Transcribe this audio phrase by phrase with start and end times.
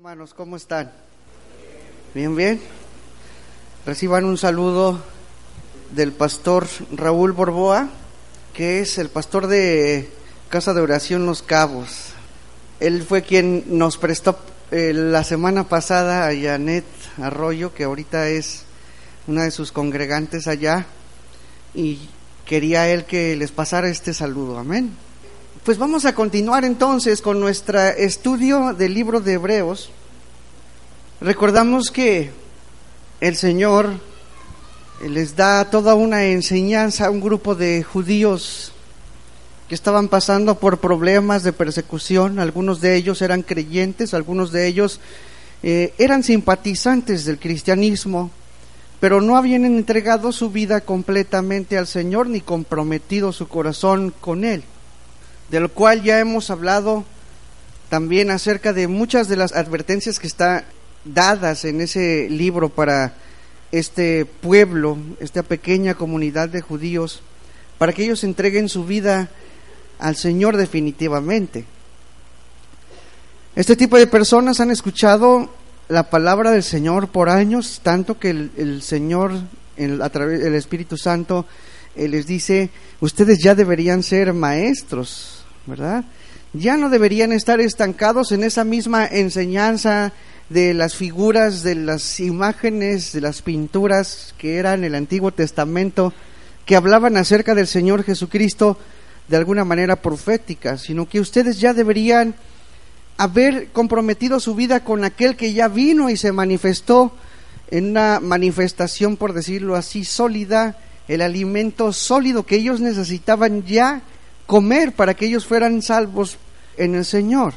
[0.00, 0.90] Hermanos, ¿cómo están?
[2.14, 2.58] Bien, bien.
[3.84, 4.98] Reciban un saludo
[5.90, 7.90] del pastor Raúl Borboa,
[8.54, 10.08] que es el pastor de
[10.48, 12.14] Casa de Oración Los Cabos.
[12.80, 14.38] Él fue quien nos prestó
[14.70, 16.86] eh, la semana pasada a Janet
[17.18, 18.62] Arroyo, que ahorita es
[19.26, 20.86] una de sus congregantes allá,
[21.74, 22.08] y
[22.46, 24.56] quería él que les pasara este saludo.
[24.56, 24.96] Amén.
[25.64, 29.90] Pues vamos a continuar entonces con nuestro estudio del libro de Hebreos.
[31.20, 32.30] Recordamos que
[33.20, 33.90] el Señor
[35.06, 38.72] les da toda una enseñanza a un grupo de judíos
[39.68, 42.38] que estaban pasando por problemas de persecución.
[42.38, 44.98] Algunos de ellos eran creyentes, algunos de ellos
[45.62, 48.30] eh, eran simpatizantes del cristianismo,
[48.98, 54.64] pero no habían entregado su vida completamente al Señor ni comprometido su corazón con Él
[55.50, 57.04] del cual ya hemos hablado
[57.88, 60.64] también acerca de muchas de las advertencias que están
[61.04, 63.14] dadas en ese libro para
[63.72, 67.22] este pueblo, esta pequeña comunidad de judíos,
[67.78, 69.28] para que ellos entreguen su vida
[69.98, 71.64] al Señor definitivamente.
[73.56, 75.50] Este tipo de personas han escuchado
[75.88, 79.32] la palabra del Señor por años, tanto que el, Señor,
[80.00, 81.46] a través del Espíritu Santo,
[81.96, 85.39] eh, les dice, ustedes ya deberían ser maestros
[85.70, 86.04] ¿verdad?
[86.52, 90.12] Ya no deberían estar estancados en esa misma enseñanza
[90.48, 96.12] de las figuras, de las imágenes, de las pinturas que eran el Antiguo Testamento,
[96.66, 98.76] que hablaban acerca del Señor Jesucristo
[99.28, 102.34] de alguna manera profética, sino que ustedes ya deberían
[103.16, 107.12] haber comprometido su vida con aquel que ya vino y se manifestó
[107.70, 114.02] en una manifestación, por decirlo así, sólida, el alimento sólido que ellos necesitaban ya
[114.50, 116.36] comer para que ellos fueran salvos
[116.76, 117.54] en el Señor.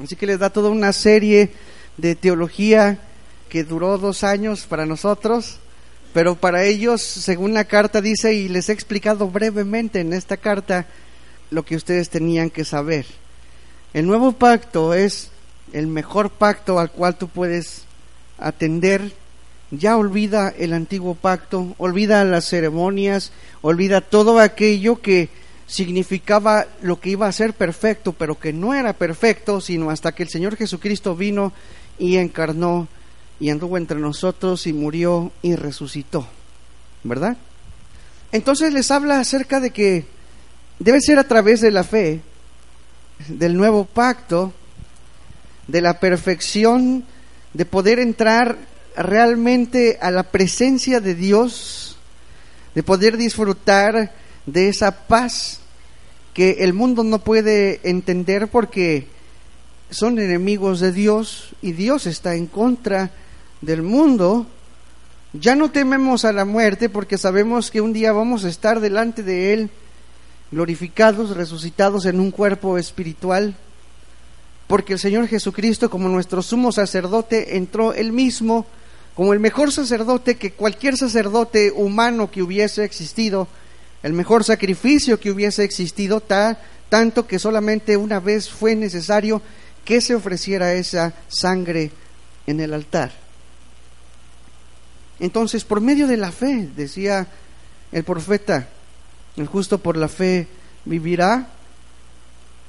[0.00, 1.50] Así que les da toda una serie
[1.96, 3.00] de teología
[3.48, 5.58] que duró dos años para nosotros,
[6.14, 10.86] pero para ellos, según la carta dice, y les he explicado brevemente en esta carta
[11.50, 13.04] lo que ustedes tenían que saber.
[13.92, 15.32] El nuevo pacto es
[15.72, 17.82] el mejor pacto al cual tú puedes
[18.38, 19.12] atender.
[19.72, 25.41] Ya olvida el antiguo pacto, olvida las ceremonias, olvida todo aquello que
[25.72, 30.22] significaba lo que iba a ser perfecto, pero que no era perfecto, sino hasta que
[30.22, 31.54] el Señor Jesucristo vino
[31.98, 32.88] y encarnó
[33.40, 36.28] y anduvo entre nosotros y murió y resucitó.
[37.04, 37.38] ¿Verdad?
[38.32, 40.04] Entonces les habla acerca de que
[40.78, 42.20] debe ser a través de la fe,
[43.28, 44.52] del nuevo pacto,
[45.68, 47.06] de la perfección,
[47.54, 48.58] de poder entrar
[48.94, 51.96] realmente a la presencia de Dios,
[52.74, 54.12] de poder disfrutar
[54.44, 55.61] de esa paz
[56.34, 59.06] que el mundo no puede entender porque
[59.90, 63.10] son enemigos de Dios y Dios está en contra
[63.60, 64.46] del mundo.
[65.34, 69.22] Ya no tememos a la muerte porque sabemos que un día vamos a estar delante
[69.22, 69.70] de Él,
[70.50, 73.54] glorificados, resucitados en un cuerpo espiritual,
[74.66, 78.66] porque el Señor Jesucristo como nuestro sumo sacerdote entró él mismo
[79.14, 83.48] como el mejor sacerdote que cualquier sacerdote humano que hubiese existido
[84.02, 86.20] el mejor sacrificio que hubiese existido,
[86.88, 89.40] tanto que solamente una vez fue necesario
[89.84, 91.90] que se ofreciera esa sangre
[92.46, 93.12] en el altar.
[95.20, 97.28] Entonces, por medio de la fe, decía
[97.92, 98.68] el profeta,
[99.36, 100.48] el justo por la fe
[100.84, 101.48] vivirá,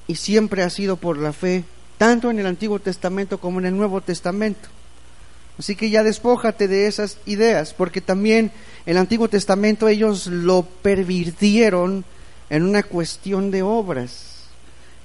[0.08, 1.64] y siempre ha sido por la fe,
[1.98, 4.70] tanto en el Antiguo Testamento como en el Nuevo Testamento.
[5.58, 8.52] Así que ya despójate de esas ideas, porque también
[8.86, 12.04] el Antiguo Testamento ellos lo pervirtieron
[12.50, 14.46] en una cuestión de obras,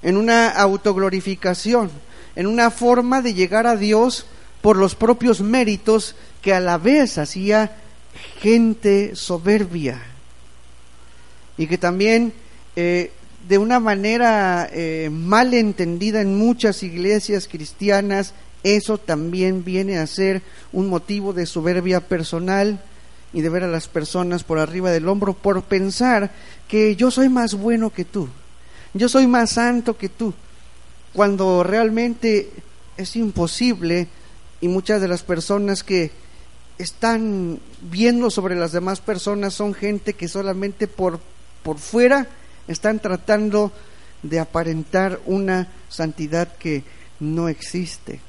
[0.02, 1.90] en una autoglorificación,
[2.34, 4.26] en una forma de llegar a Dios
[4.62, 7.76] por los propios méritos que a la vez hacía
[8.40, 10.02] gente soberbia.
[11.56, 12.32] Y que también
[12.76, 13.12] eh,
[13.48, 18.34] de una manera eh, mal entendida en muchas iglesias cristianas
[18.76, 20.42] eso también viene a ser
[20.72, 22.82] un motivo de soberbia personal
[23.32, 26.32] y de ver a las personas por arriba del hombro por pensar
[26.66, 28.28] que yo soy más bueno que tú,
[28.94, 30.34] yo soy más santo que tú,
[31.12, 32.50] cuando realmente
[32.96, 34.08] es imposible
[34.60, 36.10] y muchas de las personas que
[36.78, 41.20] están viendo sobre las demás personas son gente que solamente por,
[41.62, 42.28] por fuera
[42.66, 43.72] están tratando
[44.22, 46.84] de aparentar una santidad que
[47.20, 48.20] no existe.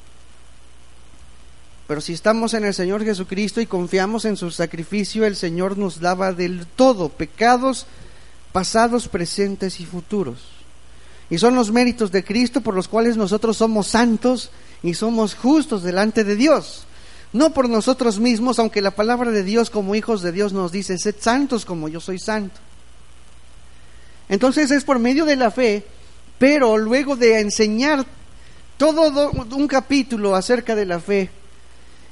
[1.89, 6.03] Pero si estamos en el Señor Jesucristo y confiamos en su sacrificio, el Señor nos
[6.03, 7.87] lava del todo pecados
[8.51, 10.37] pasados, presentes y futuros.
[11.31, 14.51] Y son los méritos de Cristo por los cuales nosotros somos santos
[14.83, 16.83] y somos justos delante de Dios.
[17.33, 20.99] No por nosotros mismos, aunque la palabra de Dios como hijos de Dios nos dice,
[20.99, 22.59] sed santos como yo soy santo.
[24.29, 25.83] Entonces es por medio de la fe,
[26.37, 28.05] pero luego de enseñar
[28.77, 31.31] todo un capítulo acerca de la fe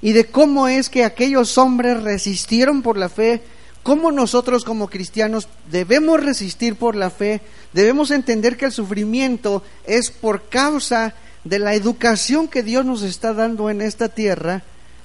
[0.02, 3.42] y de cómo es que aquellos hombres resistieron por la fe,
[3.84, 7.42] cómo nosotros como cristianos debemos resistir por la fe,
[7.74, 13.34] debemos entender que el sufrimiento es por causa de la educación que Dios nos está
[13.34, 14.64] dando en esta tierra.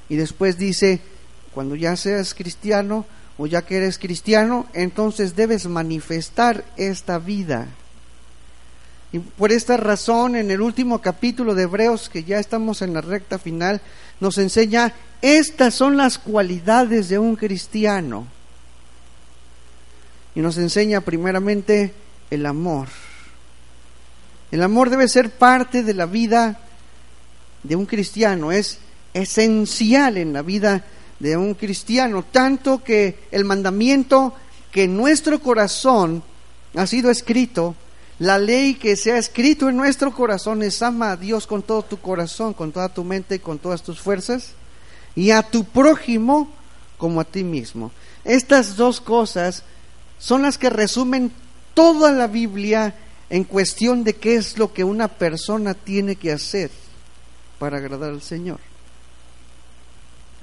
[0.08, 1.00] Y después dice,
[1.54, 3.06] cuando ya seas cristiano
[3.38, 7.68] o ya que eres cristiano, entonces debes manifestar esta vida.
[9.12, 13.02] Y por esta razón, en el último capítulo de Hebreos, que ya estamos en la
[13.02, 13.82] recta final,
[14.20, 18.26] nos enseña, estas son las cualidades de un cristiano
[20.34, 21.92] y nos enseña primeramente
[22.30, 22.88] el amor.
[24.50, 26.60] El amor debe ser parte de la vida
[27.62, 28.78] de un cristiano, es
[29.14, 30.84] esencial en la vida
[31.18, 34.34] de un cristiano, tanto que el mandamiento
[34.70, 36.22] que en nuestro corazón
[36.74, 37.76] ha sido escrito,
[38.22, 41.82] la ley que se ha escrito en nuestro corazón es ama a Dios con todo
[41.82, 44.52] tu corazón, con toda tu mente y con todas tus fuerzas,
[45.16, 46.48] y a tu prójimo
[46.98, 47.90] como a ti mismo.
[48.22, 49.64] Estas dos cosas
[50.20, 51.32] son las que resumen
[51.74, 52.94] toda la Biblia
[53.28, 56.70] en cuestión de qué es lo que una persona tiene que hacer
[57.58, 58.60] para agradar al Señor.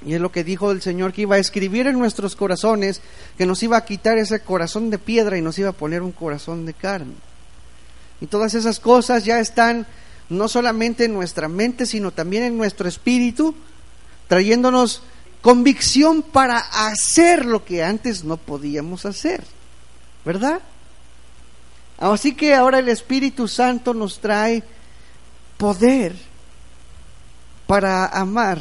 [0.05, 2.99] Y es lo que dijo el Señor que iba a escribir en nuestros corazones,
[3.37, 6.11] que nos iba a quitar ese corazón de piedra y nos iba a poner un
[6.11, 7.28] corazón de carne.
[8.21, 9.87] Y todas esas cosas ya están
[10.29, 13.55] no solamente en nuestra mente, sino también en nuestro espíritu,
[14.27, 15.01] trayéndonos
[15.41, 19.43] convicción para hacer lo que antes no podíamos hacer.
[20.25, 20.61] ¿verdad?
[21.97, 24.63] Así que ahora el Espíritu Santo nos trae
[25.57, 26.15] poder
[27.67, 28.59] para amar,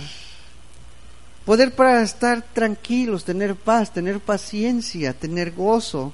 [1.44, 6.12] poder para estar tranquilos, tener paz, tener paciencia, tener gozo,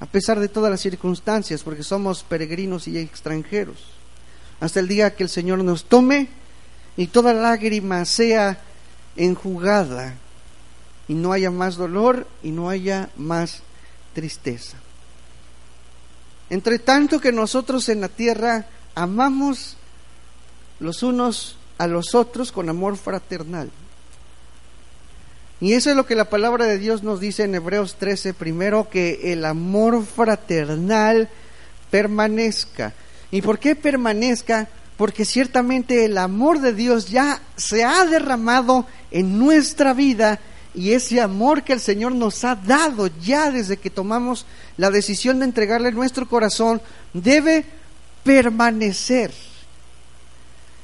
[0.00, 3.76] a pesar de todas las circunstancias, porque somos peregrinos y extranjeros,
[4.58, 6.28] hasta el día que el Señor nos tome
[6.96, 8.60] y toda lágrima sea
[9.16, 10.14] enjugada
[11.06, 13.62] y no haya más dolor y no haya más
[14.14, 14.76] tristeza.
[16.48, 19.76] Entre tanto que nosotros en la tierra amamos
[20.80, 23.70] los unos a los otros con amor fraternal.
[25.60, 28.88] Y eso es lo que la palabra de Dios nos dice en Hebreos 13, primero,
[28.88, 31.28] que el amor fraternal
[31.90, 32.94] permanezca.
[33.30, 34.68] ¿Y por qué permanezca?
[34.96, 40.40] Porque ciertamente el amor de Dios ya se ha derramado en nuestra vida
[40.74, 44.46] y ese amor que el Señor nos ha dado ya desde que tomamos
[44.76, 46.80] la decisión de entregarle nuestro corazón
[47.12, 47.64] debe
[48.22, 49.32] permanecer.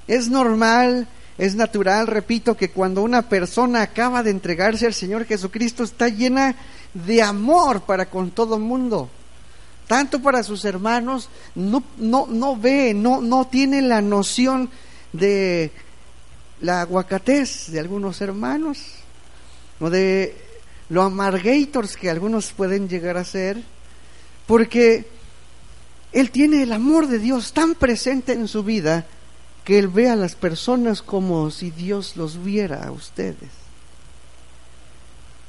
[0.09, 1.09] Es normal,
[1.39, 6.57] es natural, repito, que cuando una persona acaba de entregarse al Señor Jesucristo está llena
[6.95, 9.11] de amor para con todo el mundo.
[9.87, 14.71] Tanto para sus hermanos, no, no, no ve, no, no tiene la noción
[15.13, 15.71] de
[16.61, 18.79] la aguacatez de algunos hermanos
[19.79, 20.35] o de
[20.89, 23.63] lo amargators que algunos pueden llegar a ser,
[24.47, 25.07] porque
[26.13, 29.07] él tiene el amor de Dios tan presente en su vida
[29.67, 33.51] que él ve a las personas como si Dios los viera a ustedes.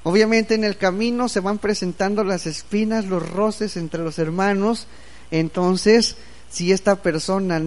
[0.02, 4.88] Obviamente en el camino se van presentando las espinas, los roces entre los hermanos,
[5.30, 6.16] entonces
[6.50, 7.62] si esta persona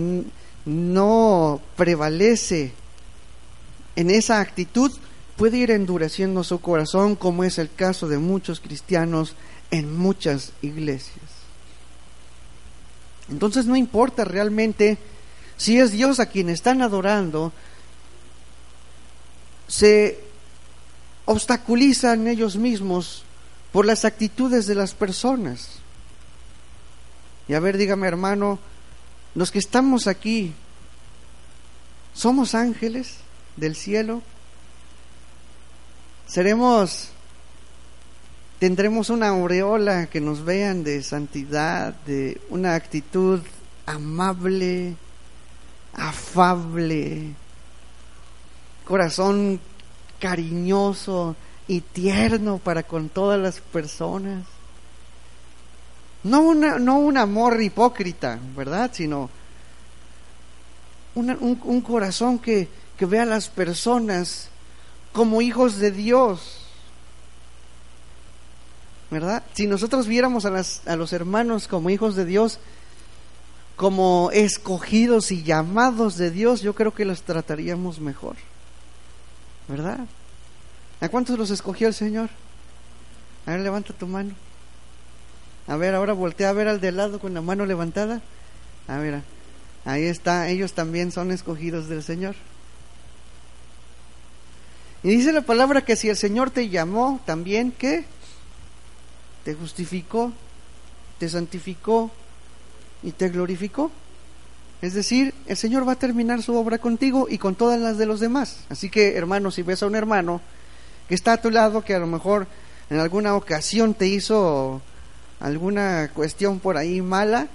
[0.64, 2.72] no prevalece
[3.94, 4.90] en esa actitud,
[5.36, 9.36] puede ir endureciendo su corazón, como es el caso de muchos cristianos
[9.70, 11.30] en muchas iglesias.
[13.30, 14.98] Entonces no importa realmente
[15.60, 17.52] si es Dios a quien están adorando,
[19.68, 20.18] se
[21.26, 23.24] obstaculizan ellos mismos
[23.70, 25.80] por las actitudes de las personas.
[27.46, 28.58] Y a ver, dígame hermano,
[29.34, 30.54] los que estamos aquí,
[32.14, 33.16] ¿somos ángeles
[33.56, 34.22] del cielo?
[36.30, 37.08] seremos,
[38.60, 43.40] tendremos una aureola que nos vean de santidad, de una actitud
[43.84, 44.94] amable,
[45.94, 47.34] afable,
[48.84, 49.60] corazón
[50.18, 54.44] cariñoso y tierno para con todas las personas.
[56.22, 58.90] No, una, no un amor hipócrita, ¿verdad?
[58.92, 59.30] Sino
[61.14, 62.68] un, un, corazón que,
[62.98, 64.48] que vea a las personas
[65.12, 66.58] como hijos de Dios.
[69.10, 69.42] ¿Verdad?
[69.54, 72.60] Si nosotros viéramos a, las, a los hermanos como hijos de Dios,
[73.80, 78.36] como escogidos y llamados de Dios, yo creo que los trataríamos mejor.
[79.68, 80.00] ¿Verdad?
[81.00, 82.28] ¿A cuántos los escogió el Señor?
[83.46, 84.34] A ver, levanta tu mano.
[85.66, 88.20] A ver, ahora voltea a ver al de lado con la mano levantada.
[88.86, 89.22] A ver,
[89.86, 92.34] ahí está, ellos también son escogidos del Señor.
[95.02, 98.04] Y dice la palabra que si el Señor te llamó, también, ¿qué?
[99.42, 100.34] Te justificó,
[101.18, 102.10] te santificó,
[103.02, 103.90] y te glorificó.
[104.82, 108.06] Es decir, el Señor va a terminar su obra contigo y con todas las de
[108.06, 108.64] los demás.
[108.70, 110.40] Así que, hermano, si ves a un hermano
[111.08, 112.46] que está a tu lado, que a lo mejor
[112.88, 114.80] en alguna ocasión te hizo
[115.38, 117.48] alguna cuestión por ahí mala,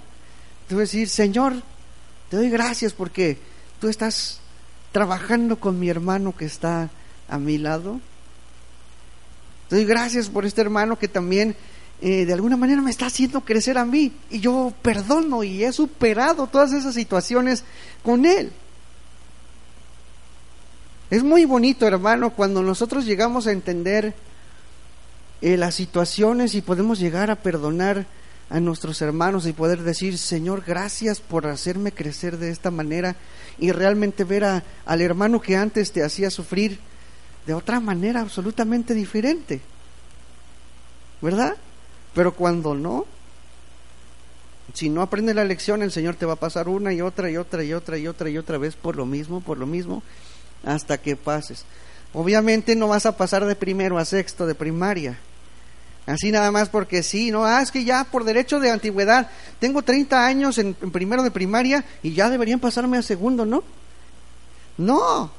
[0.68, 1.54] tú decir, Señor,
[2.30, 3.38] te doy gracias porque
[3.80, 4.40] tú estás
[4.92, 6.90] trabajando con mi hermano que está
[7.28, 8.00] a mi lado.
[9.68, 11.56] Te doy gracias por este hermano que también
[12.00, 15.72] eh, de alguna manera me está haciendo crecer a mí y yo perdono y he
[15.72, 17.64] superado todas esas situaciones
[18.02, 18.52] con Él.
[21.08, 24.14] Es muy bonito, hermano, cuando nosotros llegamos a entender
[25.40, 28.06] eh, las situaciones y podemos llegar a perdonar
[28.50, 33.16] a nuestros hermanos y poder decir, Señor, gracias por hacerme crecer de esta manera
[33.58, 36.78] y realmente ver a, al hermano que antes te hacía sufrir
[37.46, 39.60] de otra manera absolutamente diferente.
[41.22, 41.56] ¿Verdad?
[42.16, 43.04] Pero cuando no,
[44.72, 47.36] si no aprendes la lección, el Señor te va a pasar una y otra y
[47.36, 50.02] otra y otra y otra y otra vez por lo mismo, por lo mismo,
[50.64, 51.66] hasta que pases.
[52.14, 55.18] Obviamente no vas a pasar de primero a sexto de primaria.
[56.06, 59.82] Así nada más porque sí, no, ah, es que ya por derecho de antigüedad tengo
[59.82, 63.62] 30 años en, en primero de primaria y ya deberían pasarme a segundo, ¿no?
[64.78, 65.30] No,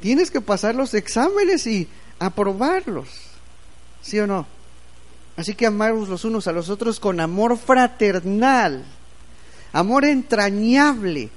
[0.00, 3.08] tienes que pasar los exámenes y aprobarlos,
[4.02, 4.57] ¿sí o no?
[5.38, 8.84] Así que amaros los unos a los otros con amor fraternal,
[9.72, 11.30] amor entrañable,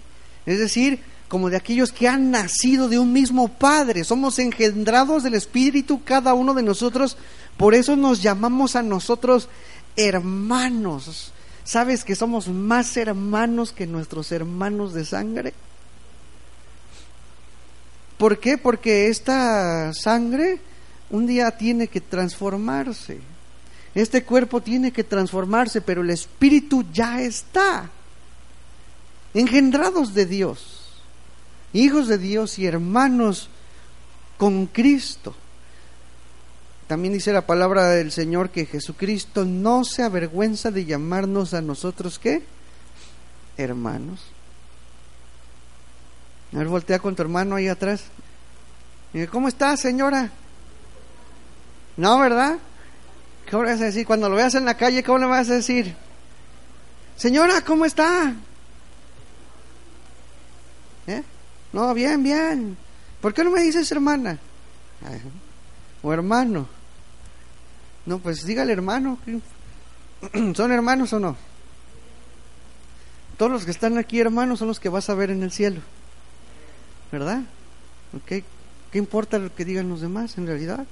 [0.47, 5.35] es decir, como de aquellos que han nacido de un mismo Padre, somos engendrados del
[5.35, 7.15] Espíritu cada uno de nosotros,
[7.57, 9.49] por eso nos llamamos a nosotros
[9.95, 11.31] hermanos.
[11.63, 15.53] ¿Sabes que somos más hermanos que nuestros hermanos de sangre?
[18.17, 18.57] ¿Por qué?
[18.57, 20.59] Porque esta sangre
[21.11, 23.30] un día tiene que transformarse.
[23.93, 27.89] Este cuerpo tiene que transformarse, pero el espíritu ya está.
[29.33, 31.01] Engendrados de Dios,
[31.73, 33.49] hijos de Dios y hermanos
[34.37, 35.35] con Cristo.
[36.87, 42.19] También dice la palabra del Señor que Jesucristo no se avergüenza de llamarnos a nosotros
[42.19, 42.43] qué?
[43.57, 44.21] Hermanos.
[46.53, 48.03] A ver, voltea con tu hermano ahí atrás.
[49.31, 50.31] ¿Cómo está, señora?
[51.95, 52.57] No, ¿verdad?
[53.51, 54.05] ¿Qué vas a decir?
[54.05, 55.93] Cuando lo veas en la calle, ¿cómo le vas a decir?
[57.17, 58.33] Señora, ¿cómo está?
[61.05, 61.21] ¿Eh?
[61.73, 62.77] No, bien, bien.
[63.19, 64.39] ¿Por qué no me dices hermana?
[66.01, 66.65] O hermano.
[68.05, 69.19] No, pues dígale hermano.
[70.55, 71.35] ¿Son hermanos o no?
[73.35, 75.81] Todos los que están aquí hermanos son los que vas a ver en el cielo.
[77.11, 77.41] ¿Verdad?
[78.25, 78.45] ¿Qué
[78.93, 80.85] importa lo que digan los demás en realidad?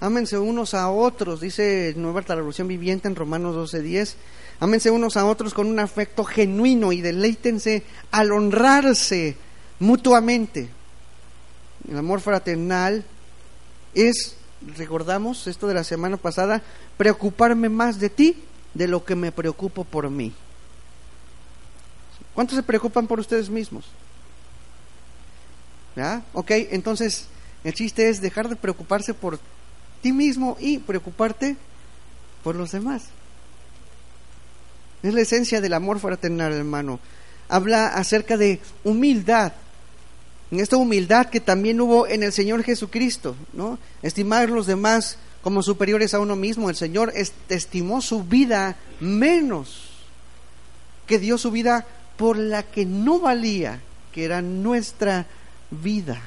[0.00, 4.14] Ámense unos a otros, dice Nueva Traducción Viviente en Romanos 12:10.
[4.60, 9.36] Ámense unos a otros con un afecto genuino y deleítense al honrarse
[9.80, 10.68] mutuamente.
[11.88, 13.04] El amor fraternal
[13.94, 14.36] es,
[14.76, 16.62] recordamos esto de la semana pasada,
[16.96, 18.36] preocuparme más de ti
[18.74, 20.32] de lo que me preocupo por mí.
[22.34, 23.86] ¿Cuántos se preocupan por ustedes mismos?
[25.96, 26.22] ¿Ya?
[26.32, 27.26] Ok, entonces
[27.64, 29.40] el chiste es dejar de preocuparse por
[30.02, 31.56] ti mismo y preocuparte
[32.42, 33.04] por los demás.
[35.02, 36.98] Es la esencia del amor fraternal, hermano.
[37.48, 39.52] Habla acerca de humildad.
[40.50, 43.78] En esta humildad que también hubo en el Señor Jesucristo, ¿no?
[44.02, 46.70] Estimar a los demás como superiores a uno mismo.
[46.70, 47.12] El Señor
[47.48, 49.90] estimó su vida menos,
[51.06, 51.86] que dio su vida
[52.16, 53.80] por la que no valía,
[54.12, 55.26] que era nuestra
[55.70, 56.20] vida.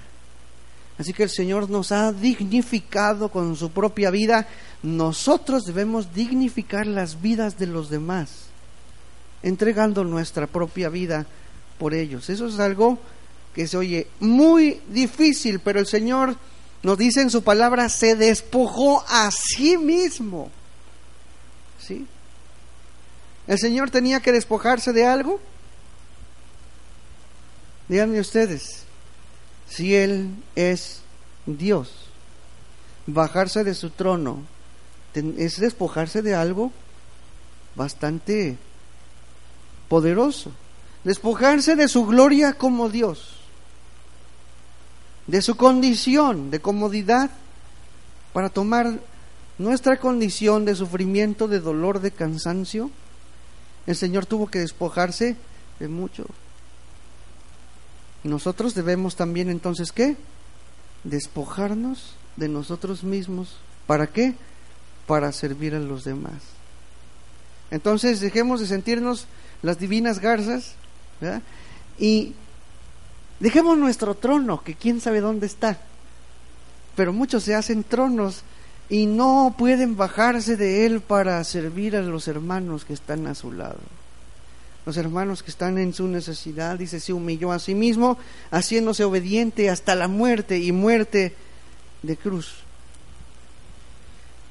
[1.02, 4.48] Así que el Señor nos ha dignificado con su propia vida.
[4.84, 8.30] Nosotros debemos dignificar las vidas de los demás,
[9.42, 11.26] entregando nuestra propia vida
[11.80, 12.30] por ellos.
[12.30, 13.00] Eso es algo
[13.56, 16.36] que se oye muy difícil, pero el Señor
[16.84, 20.52] nos dice en su palabra, se despojó a sí mismo.
[21.80, 22.06] ¿Sí?
[23.48, 25.40] ¿El Señor tenía que despojarse de algo?
[27.88, 28.86] Díganme ustedes
[29.72, 31.02] si Él es
[31.46, 31.94] Dios.
[33.08, 34.44] Bajarse de su trono
[35.14, 36.72] es despojarse de algo
[37.76, 38.58] bastante
[39.88, 40.52] poderoso.
[41.04, 43.38] Despojarse de su gloria como Dios,
[45.26, 47.32] de su condición de comodidad,
[48.34, 49.00] para tomar
[49.58, 52.92] nuestra condición de sufrimiento, de dolor, de cansancio.
[53.88, 55.38] El Señor tuvo que despojarse
[55.80, 56.26] de mucho.
[58.24, 60.16] Nosotros debemos también entonces, ¿qué?
[61.04, 63.58] Despojarnos de nosotros mismos.
[63.88, 64.36] ¿Para qué?
[65.08, 66.42] Para servir a los demás.
[67.72, 69.26] Entonces dejemos de sentirnos
[69.62, 70.74] las divinas garzas
[71.98, 72.34] y
[73.40, 75.80] dejemos nuestro trono, que quién sabe dónde está.
[76.96, 78.44] Pero muchos se hacen tronos
[78.90, 83.52] y no pueden bajarse de él para servir a los hermanos que están a su
[83.52, 83.80] lado.
[84.86, 88.18] Los hermanos que están en su necesidad, dice, se humilló a sí mismo,
[88.50, 91.36] haciéndose obediente hasta la muerte y muerte
[92.02, 92.64] de cruz.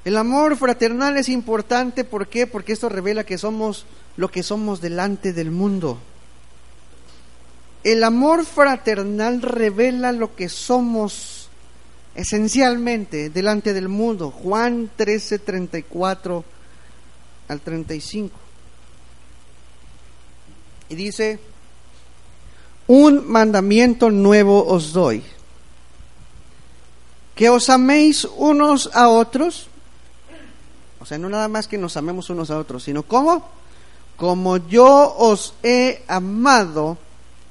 [0.05, 2.47] El amor fraternal es importante, ¿por qué?
[2.47, 3.85] Porque esto revela que somos
[4.17, 5.99] lo que somos delante del mundo.
[7.83, 11.49] El amor fraternal revela lo que somos
[12.15, 14.31] esencialmente delante del mundo.
[14.31, 16.43] Juan 13, 34
[17.47, 18.50] al 35.
[20.91, 21.39] Y dice,
[22.85, 25.23] un mandamiento nuevo os doy,
[27.33, 29.71] que os améis unos a otros
[31.01, 33.43] o sea, no nada más que nos amemos unos a otros, sino como,
[34.17, 36.99] como yo os he amado,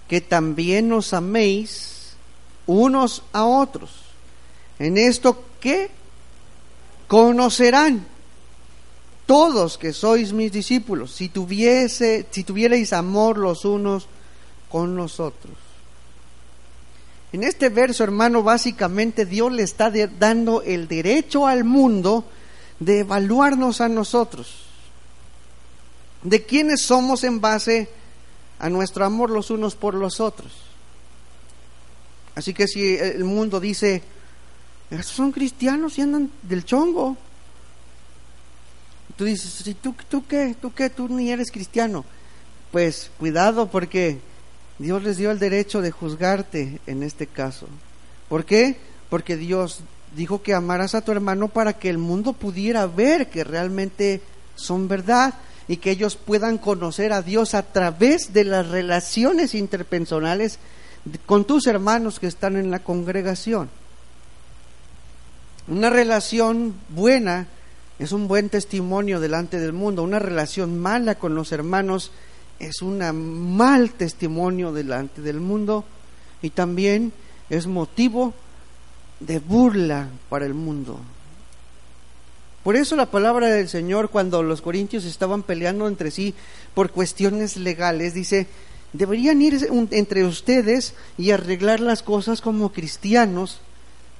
[0.06, 2.14] que también os améis
[2.68, 3.90] unos a otros.
[4.78, 5.90] En esto que
[7.08, 8.06] conocerán
[9.30, 14.08] todos que sois mis discípulos, si tuviese, si tuvierais amor los unos
[14.68, 15.54] con los otros.
[17.30, 22.24] En este verso, hermano, básicamente Dios le está dando el derecho al mundo
[22.80, 24.64] de evaluarnos a nosotros,
[26.24, 27.88] de quiénes somos en base
[28.58, 30.50] a nuestro amor los unos por los otros.
[32.34, 34.02] Así que si el mundo dice,
[34.90, 37.16] esos son cristianos y andan del chongo,
[39.20, 40.56] tú dices, ¿tú, ¿tú qué?
[40.58, 40.88] ¿Tú qué?
[40.88, 42.06] Tú ni eres cristiano.
[42.72, 44.18] Pues cuidado porque
[44.78, 47.66] Dios les dio el derecho de juzgarte en este caso.
[48.30, 48.78] ¿Por qué?
[49.10, 49.80] Porque Dios
[50.16, 54.22] dijo que amaras a tu hermano para que el mundo pudiera ver que realmente
[54.54, 55.34] son verdad
[55.68, 60.58] y que ellos puedan conocer a Dios a través de las relaciones interpersonales
[61.26, 63.68] con tus hermanos que están en la congregación.
[65.68, 67.48] Una relación buena
[68.00, 72.12] es un buen testimonio delante del mundo, una relación mala con los hermanos
[72.58, 72.98] es un
[73.54, 75.84] mal testimonio delante del mundo
[76.40, 77.12] y también
[77.50, 78.32] es motivo
[79.20, 80.98] de burla para el mundo.
[82.64, 86.34] Por eso la palabra del Señor, cuando los corintios estaban peleando entre sí
[86.72, 88.46] por cuestiones legales, dice,
[88.94, 93.60] deberían ir entre ustedes y arreglar las cosas como cristianos,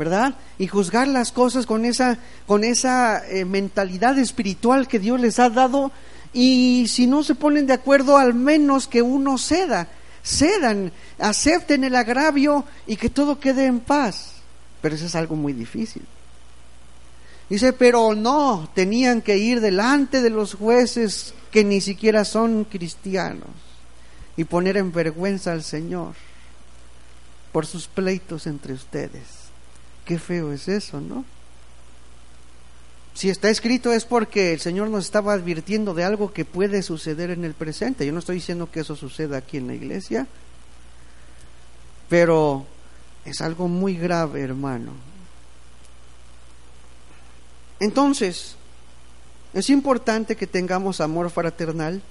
[0.00, 0.34] ¿verdad?
[0.58, 5.50] Y juzgar las cosas con esa, con esa eh, mentalidad espiritual que Dios les ha
[5.50, 5.92] dado.
[6.32, 9.88] Y si no se ponen de acuerdo, al menos que uno ceda,
[10.24, 14.36] cedan, acepten el agravio y que todo quede en paz.
[14.80, 16.06] Pero eso es algo muy difícil.
[17.50, 23.50] Dice, pero no, tenían que ir delante de los jueces que ni siquiera son cristianos
[24.34, 26.14] y poner en vergüenza al Señor
[27.52, 29.39] por sus pleitos entre ustedes.
[30.10, 31.24] Qué feo es eso, ¿no?
[33.14, 37.30] Si está escrito es porque el Señor nos estaba advirtiendo de algo que puede suceder
[37.30, 38.04] en el presente.
[38.04, 40.26] Yo no estoy diciendo que eso suceda aquí en la iglesia,
[42.08, 42.66] pero
[43.24, 44.94] es algo muy grave, hermano.
[47.78, 48.56] Entonces,
[49.54, 52.02] es importante que tengamos amor fraternal,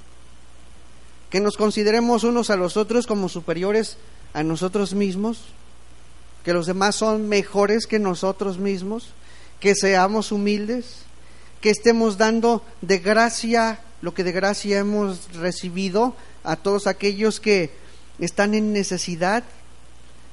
[1.29, 3.97] que nos consideremos unos a los otros como superiores
[4.31, 5.41] a nosotros mismos,
[6.43, 9.13] que los demás son mejores que nosotros mismos,
[9.59, 11.03] que seamos humildes,
[11.61, 17.71] que estemos dando de gracia lo que de gracia hemos recibido a todos aquellos que
[18.19, 19.43] están en necesidad,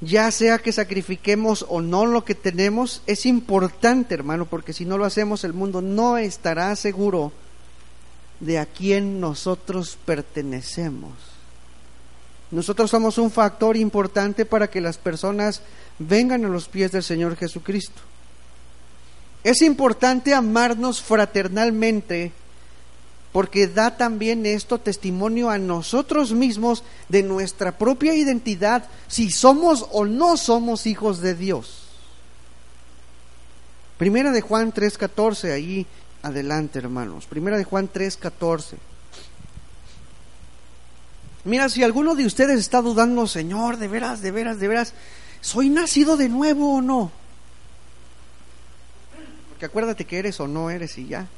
[0.00, 4.98] ya sea que sacrifiquemos o no lo que tenemos, es importante, hermano, porque si no
[4.98, 7.32] lo hacemos, el mundo no estará seguro
[8.40, 11.35] de a quién nosotros pertenecemos.
[12.50, 15.62] Nosotros somos un factor importante para que las personas
[15.98, 18.00] vengan a los pies del Señor Jesucristo.
[19.42, 22.32] Es importante amarnos fraternalmente
[23.32, 30.06] porque da también esto testimonio a nosotros mismos de nuestra propia identidad, si somos o
[30.06, 31.82] no somos hijos de Dios.
[33.98, 35.86] Primera de Juan 3:14, ahí
[36.22, 37.26] adelante, hermanos.
[37.26, 38.76] Primera de Juan 3:14.
[41.46, 44.94] Mira, si alguno de ustedes está dudando, Señor, de veras, de veras, de veras,
[45.40, 47.12] ¿soy nacido de nuevo o no?
[49.50, 51.28] Porque acuérdate que eres o no eres y ya.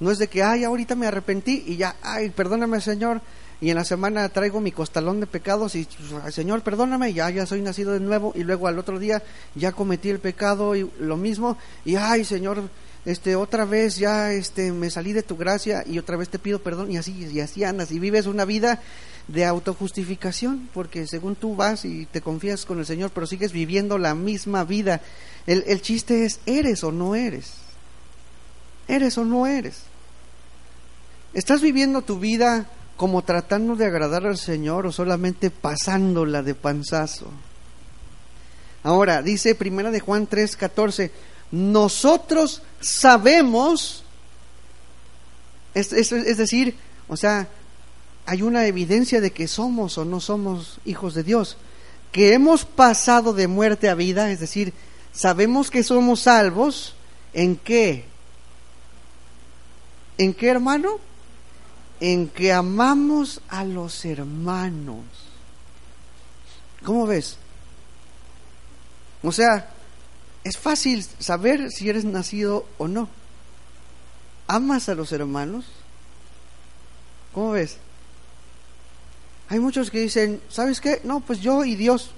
[0.00, 3.20] No es de que, ay, ahorita me arrepentí y ya, ay, perdóname, Señor,
[3.60, 5.86] y en la semana traigo mi costalón de pecados y,
[6.30, 9.22] Señor, perdóname, ya, ya soy nacido de nuevo, y luego al otro día
[9.54, 12.70] ya cometí el pecado y lo mismo, y ay, Señor,
[13.04, 16.60] este, otra vez ya, este, me salí de tu gracia y otra vez te pido
[16.60, 18.80] perdón, y así, y así andas, y vives una vida
[19.28, 23.96] de autojustificación, porque según tú vas y te confías con el Señor, pero sigues viviendo
[23.96, 25.00] la misma vida.
[25.46, 27.52] El, el chiste es, ¿eres o no eres?
[28.88, 29.82] ¿Eres o no eres?
[31.32, 37.30] ¿Estás viviendo tu vida como tratando de agradar al Señor o solamente pasándola de panzazo?
[38.82, 41.10] Ahora, dice Primera de Juan 3:14,
[41.50, 44.04] nosotros sabemos,
[45.74, 46.76] es, es decir,
[47.08, 47.48] o sea,
[48.26, 51.56] hay una evidencia de que somos o no somos hijos de Dios,
[52.12, 54.72] que hemos pasado de muerte a vida, es decir,
[55.12, 56.94] sabemos que somos salvos,
[57.32, 58.04] ¿en qué?
[60.18, 60.98] ¿En qué hermano?
[61.98, 65.04] En que amamos a los hermanos.
[66.84, 67.36] ¿Cómo ves?
[69.22, 69.70] O sea,
[70.44, 73.08] es fácil saber si eres nacido o no.
[74.46, 75.66] ¿Amas a los hermanos?
[77.32, 77.76] ¿Cómo ves?
[79.48, 81.00] Hay muchos que dicen, ¿sabes qué?
[81.04, 82.10] No, pues yo y Dios.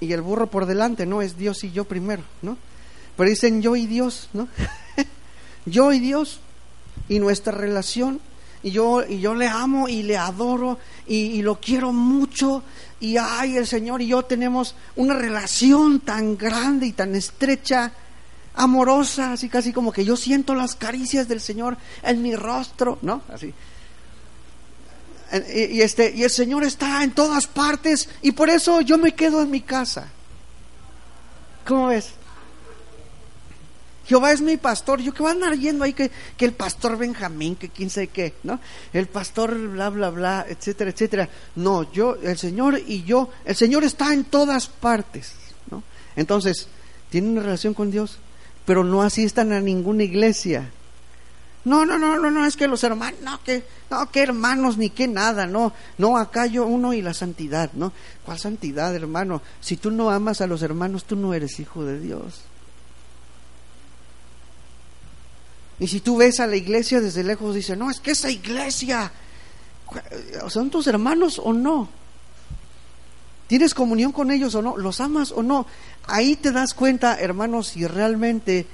[0.00, 2.56] Y el burro por delante, no, es Dios y yo primero, ¿no?
[3.16, 4.48] Pero dicen yo y Dios, ¿no?
[5.66, 6.40] yo y Dios
[7.08, 8.20] y nuestra relación
[8.62, 12.62] y yo y yo le amo y le adoro y, y, lo quiero mucho
[13.00, 17.92] y ay el Señor y yo tenemos una relación tan grande y tan estrecha
[18.54, 23.22] amorosa así casi como que yo siento las caricias del Señor en mi rostro no
[23.32, 23.52] así
[25.32, 29.42] y, este, y el Señor está en todas partes y por eso yo me quedo
[29.42, 30.08] en mi casa.
[31.66, 32.10] ¿Cómo ves?
[34.12, 35.00] Jehová es mi pastor.
[35.00, 38.08] Yo que van a andar yendo ahí que, que el pastor Benjamín, que quién sabe
[38.08, 38.60] qué, ¿no?
[38.92, 41.28] El pastor bla, bla, bla, etcétera, etcétera.
[41.56, 45.32] No, yo, el Señor y yo, el Señor está en todas partes,
[45.70, 45.82] ¿no?
[46.14, 46.68] Entonces,
[47.08, 48.18] tienen una relación con Dios,
[48.66, 50.70] pero no asistan a ninguna iglesia
[51.64, 54.90] no, no, no, no, no, es que los hermanos, no, que, no, que hermanos, ni
[54.90, 57.92] que nada, no, no, acá yo uno y la santidad, ¿no?
[58.24, 59.42] ¿Cuál santidad, hermano?
[59.60, 62.42] Si tú no amas a los hermanos, tú no eres hijo de Dios.
[65.82, 69.10] Y si tú ves a la iglesia desde lejos, dice, no, es que esa iglesia,
[70.46, 71.88] ¿son tus hermanos o no?
[73.48, 74.76] ¿Tienes comunión con ellos o no?
[74.76, 75.66] ¿Los amas o no?
[76.06, 78.64] Ahí te das cuenta, hermanos, si realmente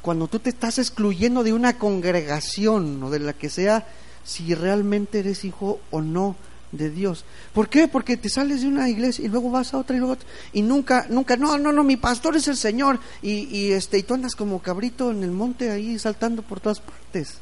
[0.00, 3.86] cuando tú te estás excluyendo de una congregación o de la que sea,
[4.24, 6.36] si realmente eres hijo o no
[6.76, 7.24] de Dios.
[7.52, 7.88] ¿Por qué?
[7.88, 10.16] Porque te sales de una iglesia y luego vas a otra y luego
[10.52, 14.02] y nunca, nunca, no, no, no, mi pastor es el Señor y, y este y
[14.02, 17.38] tú andas como cabrito en el monte ahí saltando por todas partes,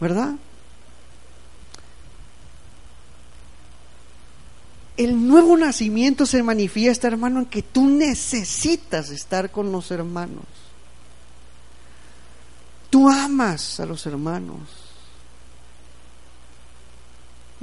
[0.00, 0.34] ¿verdad?
[4.96, 10.44] El nuevo nacimiento se manifiesta, hermano, en que tú necesitas estar con los hermanos.
[12.90, 14.83] Tú amas a los hermanos.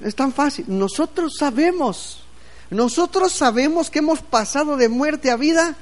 [0.03, 0.65] Es tan fácil.
[0.67, 2.23] Nosotros sabemos,
[2.69, 5.75] nosotros sabemos que hemos pasado de muerte a vida.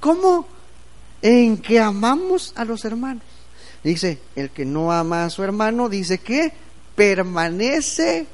[0.00, 0.46] ¿Cómo?
[1.22, 3.24] En que amamos a los hermanos.
[3.82, 6.52] Dice, el que no ama a su hermano, dice que
[6.94, 8.26] permanece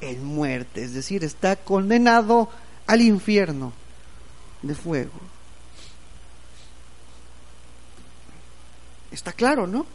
[0.00, 2.48] en muerte, es decir, está condenado
[2.86, 3.72] al infierno
[4.62, 5.10] de fuego.
[9.10, 9.86] Está claro, ¿no?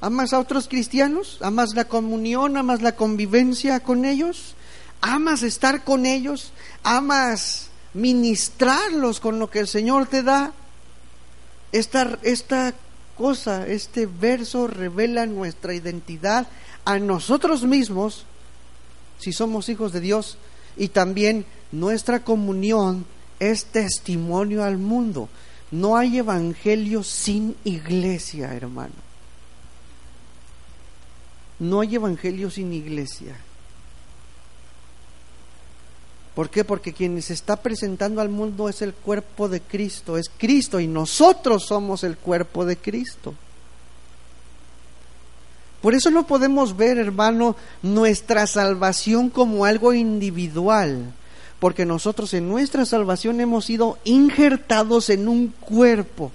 [0.00, 1.38] ¿Amas a otros cristianos?
[1.40, 2.56] ¿Amas la comunión?
[2.56, 4.54] ¿Amas la convivencia con ellos?
[5.00, 6.52] ¿Amas estar con ellos?
[6.82, 10.52] ¿Amas ministrarlos con lo que el Señor te da?
[11.72, 12.74] Esta, esta
[13.16, 16.46] cosa, este verso revela nuestra identidad
[16.84, 18.24] a nosotros mismos,
[19.18, 20.36] si somos hijos de Dios,
[20.76, 23.06] y también nuestra comunión
[23.40, 25.28] es testimonio al mundo.
[25.70, 29.05] No hay evangelio sin iglesia, hermano.
[31.58, 33.36] No hay evangelio sin iglesia.
[36.34, 36.64] ¿Por qué?
[36.64, 40.86] Porque quien se está presentando al mundo es el cuerpo de Cristo, es Cristo y
[40.86, 43.34] nosotros somos el cuerpo de Cristo.
[45.80, 51.14] Por eso no podemos ver, hermano, nuestra salvación como algo individual,
[51.58, 56.32] porque nosotros en nuestra salvación hemos sido injertados en un cuerpo.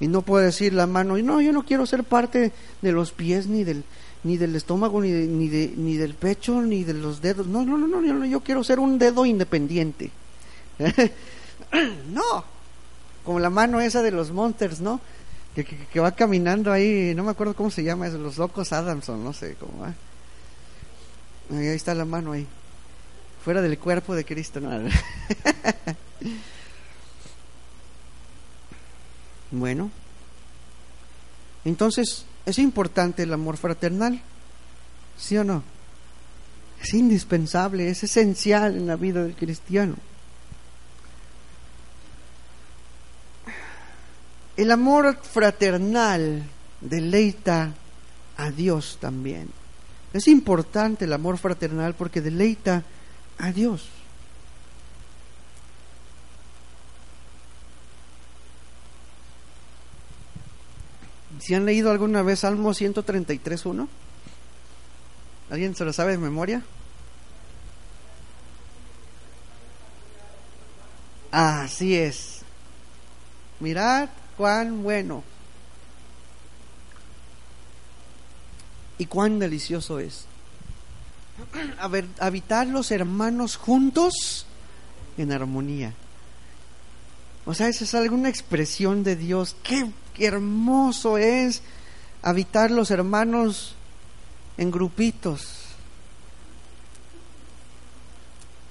[0.00, 3.46] Y no puede decir la mano, no, yo no quiero ser parte de los pies
[3.46, 3.84] ni del
[4.22, 7.46] ni del estómago ni ni, de, ni del pecho ni de los dedos.
[7.46, 10.10] No, no, no, no, yo, yo quiero ser un dedo independiente.
[12.12, 12.44] no,
[13.24, 15.00] como la mano esa de los Monsters, ¿no?
[15.54, 19.22] Que, que, va caminando ahí, no me acuerdo cómo se llama, es los locos Adamson,
[19.22, 19.94] no sé cómo va.
[21.50, 22.46] Ahí está la mano ahí.
[23.44, 24.70] Fuera del cuerpo de Cristo, no.
[29.50, 29.90] bueno.
[31.64, 34.20] Entonces, es importante el amor fraternal.
[35.18, 35.62] ¿Sí o no?
[36.80, 39.96] Es indispensable, es esencial en la vida del cristiano.
[44.56, 46.42] El amor fraternal
[46.80, 47.74] deleita
[48.36, 49.50] a Dios también.
[50.12, 52.82] Es importante el amor fraternal porque deleita
[53.38, 53.88] a Dios.
[61.40, 63.88] ¿Si han leído alguna vez Salmo 133.1?
[65.50, 66.62] ¿Alguien se lo sabe de memoria?
[71.32, 72.42] Así es.
[73.58, 75.22] Mirad cuán bueno
[78.98, 80.26] y cuán delicioso es
[82.18, 84.46] habitar los hermanos juntos
[85.16, 85.94] en armonía.
[87.46, 89.56] O sea, esa es alguna expresión de Dios.
[89.62, 91.62] Qué, hermoso es
[92.22, 93.74] habitar los hermanos
[94.56, 95.64] en grupitos.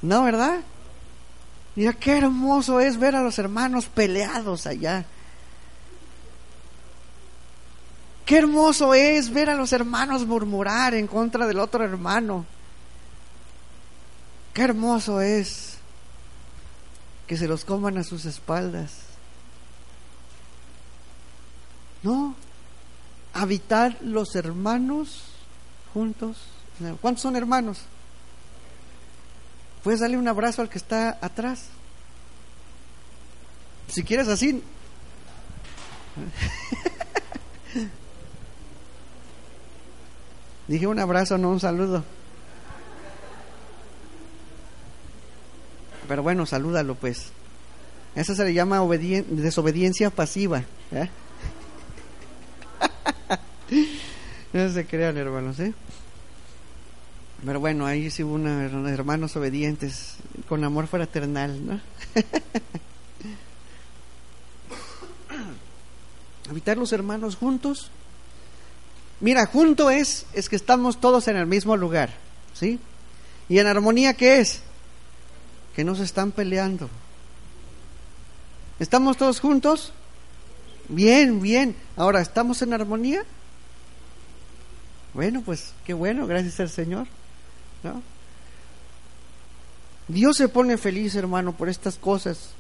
[0.01, 0.59] ¿No, verdad?
[1.75, 5.05] Mira qué hermoso es ver a los hermanos peleados allá.
[8.25, 12.45] Qué hermoso es ver a los hermanos murmurar en contra del otro hermano.
[14.53, 15.77] Qué hermoso es
[17.25, 19.08] que se los coman a sus espaldas.
[22.03, 22.35] No,
[23.33, 25.23] habitar los hermanos
[25.93, 26.37] juntos.
[27.01, 27.81] ¿Cuántos son hermanos?
[29.83, 31.65] Puedes darle un abrazo al que está atrás.
[33.87, 34.63] Si quieres así.
[40.67, 42.03] Dije un abrazo, no un saludo.
[46.07, 47.31] Pero bueno, salúdalo pues.
[48.15, 50.63] Eso se le llama desobediencia pasiva.
[50.91, 51.09] ¿eh?
[54.53, 55.73] no se crean, hermanos, ¿eh?
[57.45, 58.37] Pero bueno, ahí sí hubo
[58.87, 60.15] hermanos obedientes,
[60.47, 61.81] con amor fraternal, ¿no?
[66.49, 67.91] Habitar los hermanos juntos
[69.21, 72.09] Mira, junto es, es que estamos todos en el mismo lugar,
[72.53, 72.79] ¿sí?
[73.49, 74.61] Y en armonía, ¿qué es?
[75.75, 76.89] Que no se están peleando.
[78.79, 79.91] ¿Estamos todos juntos?
[80.87, 81.75] Bien, bien.
[81.99, 83.25] Ahora, ¿estamos en armonía?
[85.13, 87.07] Bueno, pues qué bueno, gracias al Señor.
[87.83, 88.01] ¿no?
[90.07, 92.51] Dios se pone feliz, hermano, por estas cosas.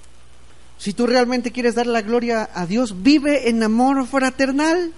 [0.77, 4.91] Si tú realmente quieres dar la gloria a Dios, vive en amor fraternal.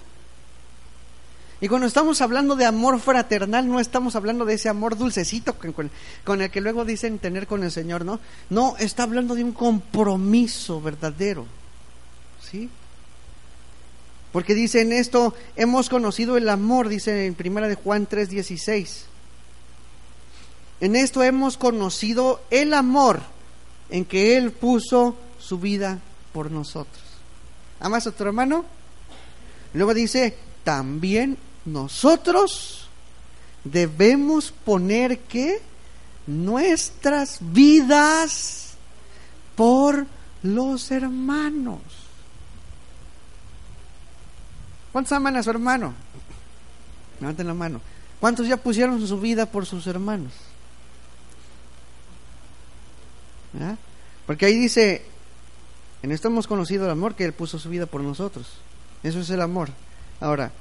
[1.61, 5.55] Y cuando estamos hablando de amor fraternal, no estamos hablando de ese amor dulcecito
[6.23, 8.19] con, el que luego dicen tener con el Señor, ¿no?
[8.49, 11.45] No, está hablando de un compromiso verdadero.
[12.41, 12.71] ¿Sí?
[14.31, 19.05] Porque dice en esto, hemos conocido el amor, dice en primera de Juan 3:16.
[20.79, 23.21] En esto hemos conocido el amor
[23.89, 25.99] en que Él puso su vida
[26.33, 27.03] por nosotros.
[27.79, 28.65] ¿Amas a tu hermano?
[29.73, 32.87] Luego dice, también nosotros
[33.63, 35.61] debemos poner que
[36.25, 38.73] nuestras vidas
[39.55, 40.07] por
[40.43, 42.00] los hermanos.
[44.91, 45.93] ¿Cuántos aman a su hermano?
[47.19, 47.81] Levanten la mano.
[48.19, 50.33] ¿Cuántos ya pusieron su vida por sus hermanos?
[53.59, 53.75] ¿Ah?
[54.25, 55.03] Porque ahí dice,
[56.03, 58.47] en esto hemos conocido el amor que Él puso su vida por nosotros.
[59.03, 59.69] Eso es el amor.
[60.19, 60.51] Ahora,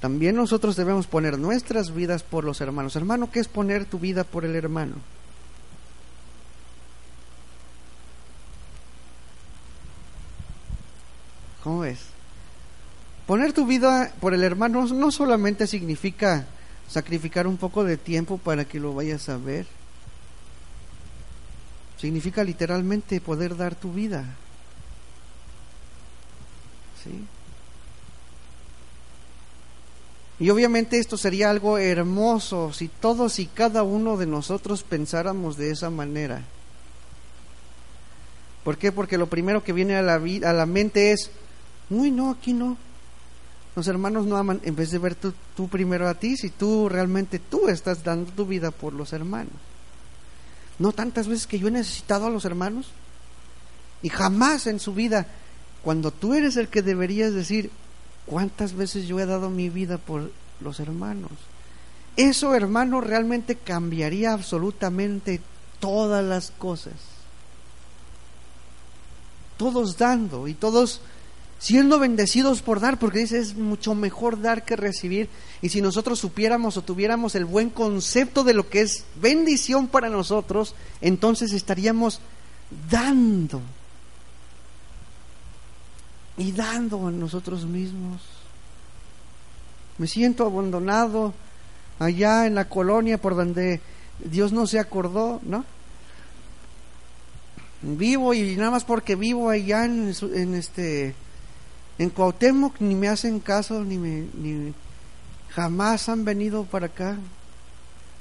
[0.00, 2.96] también nosotros debemos poner nuestras vidas por los hermanos.
[2.96, 4.96] Hermano, ¿qué es poner tu vida por el hermano?
[11.62, 12.13] ¿Cómo ves?
[13.26, 16.46] Poner tu vida por el hermano no solamente significa
[16.88, 19.66] sacrificar un poco de tiempo para que lo vayas a ver.
[21.98, 24.24] Significa literalmente poder dar tu vida.
[27.02, 27.24] ¿Sí?
[30.40, 35.70] Y obviamente esto sería algo hermoso si todos y cada uno de nosotros pensáramos de
[35.70, 36.42] esa manera.
[38.64, 38.92] ¿Por qué?
[38.92, 41.30] Porque lo primero que viene a la, a la mente es,
[41.90, 42.76] Uy, no, aquí no.
[43.76, 46.88] Los hermanos no aman, en vez de ver tú, tú primero a ti, si tú
[46.88, 49.52] realmente tú estás dando tu vida por los hermanos.
[50.78, 52.88] No tantas veces que yo he necesitado a los hermanos
[54.02, 55.26] y jamás en su vida,
[55.82, 57.70] cuando tú eres el que deberías decir,
[58.26, 61.32] ¿cuántas veces yo he dado mi vida por los hermanos?
[62.16, 65.40] Eso, hermano, realmente cambiaría absolutamente
[65.80, 66.94] todas las cosas.
[69.56, 71.00] Todos dando y todos
[71.64, 75.30] siendo bendecidos por dar, porque dice es mucho mejor dar que recibir.
[75.62, 80.10] Y si nosotros supiéramos o tuviéramos el buen concepto de lo que es bendición para
[80.10, 82.20] nosotros, entonces estaríamos
[82.90, 83.62] dando
[86.36, 88.20] y dando a nosotros mismos.
[89.96, 91.32] Me siento abandonado
[91.98, 93.80] allá en la colonia por donde
[94.22, 95.64] Dios no se acordó, ¿no?
[97.80, 101.14] Vivo y nada más porque vivo allá en, en este
[101.98, 104.74] en Cuauhtémoc ni me hacen caso, ni me, ni
[105.50, 107.16] jamás han venido para acá,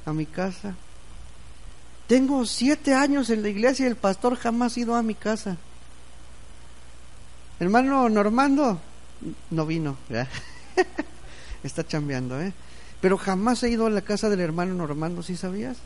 [0.05, 0.75] a mi casa.
[2.07, 5.57] Tengo siete años en la iglesia y el pastor jamás ha ido a mi casa.
[7.59, 8.79] Hermano Normando
[9.49, 9.97] no vino,
[11.63, 12.53] está chambeando, ¿eh?
[13.01, 15.77] Pero jamás he ido a la casa del hermano Normando, ¿sí sabías?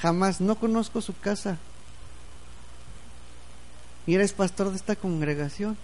[0.00, 1.58] Jamás, no conozco su casa.
[4.06, 5.76] Y eres pastor de esta congregación.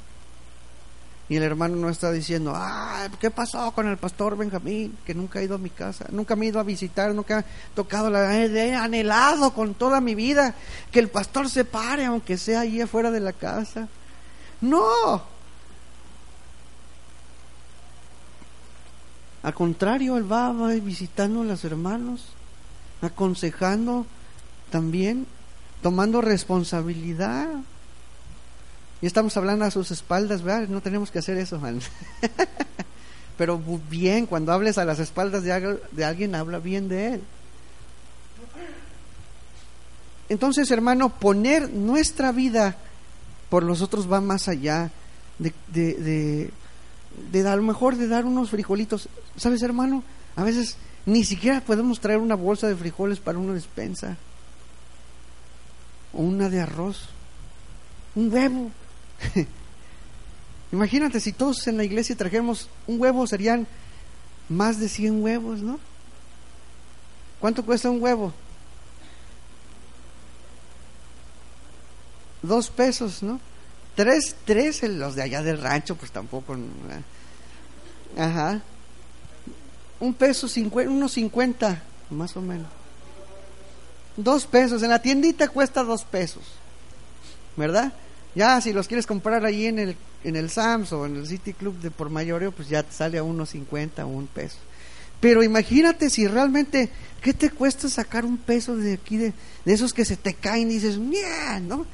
[1.29, 4.97] Y el hermano no está diciendo, ah, ¿qué pasó con el pastor Benjamín?
[5.05, 7.45] Que nunca ha ido a mi casa, nunca me ha ido a visitar, nunca ha
[7.75, 8.37] tocado la...
[8.37, 10.55] He anhelado con toda mi vida
[10.93, 13.89] que el pastor se pare, aunque sea ahí afuera de la casa.
[14.61, 15.23] No.
[19.43, 22.25] Al contrario, él va, va visitando a los hermanos,
[23.01, 24.07] aconsejando
[24.71, 25.27] también,
[25.83, 27.49] tomando responsabilidad.
[29.03, 30.69] Y estamos hablando a sus espaldas, ¿verdad?
[30.69, 31.81] No tenemos que hacer eso, man.
[33.39, 37.23] Pero bien, cuando hables a las espaldas de, de alguien, habla bien de él.
[40.29, 42.77] Entonces, hermano, poner nuestra vida
[43.49, 44.91] por los otros va más allá
[45.39, 46.51] de, de,
[47.33, 49.09] de, a lo mejor de dar unos frijolitos.
[49.37, 50.03] ¿Sabes, hermano?
[50.35, 54.17] A veces ni siquiera podemos traer una bolsa de frijoles para una despensa.
[56.13, 57.09] O una de arroz.
[58.15, 58.71] Un huevo.
[60.73, 63.67] Imagínate si todos en la iglesia trajéramos un huevo, serían
[64.49, 65.79] más de 100 huevos, ¿no?
[67.41, 68.33] ¿Cuánto cuesta un huevo?
[72.43, 73.41] Dos pesos, ¿no?
[73.95, 76.57] Tres, tres, los de allá del rancho, pues tampoco.
[78.17, 78.61] Ajá.
[79.99, 80.47] Un peso,
[80.87, 82.69] unos cincuenta, más o menos.
[84.17, 84.83] Dos pesos.
[84.83, 86.45] En la tiendita cuesta dos pesos.
[87.57, 87.93] ¿Verdad?
[88.37, 91.55] Ya si los quieres comprar ahí en el, en el Sams o en el City
[91.55, 94.59] Club de por mayoreo, pues ya te sale a unos 50 o un peso.
[95.21, 96.91] Pero imagínate si realmente,
[97.23, 99.33] ¿qué te cuesta sacar un peso de aquí, de,
[99.65, 101.87] de esos que se te caen y dices, ¿no?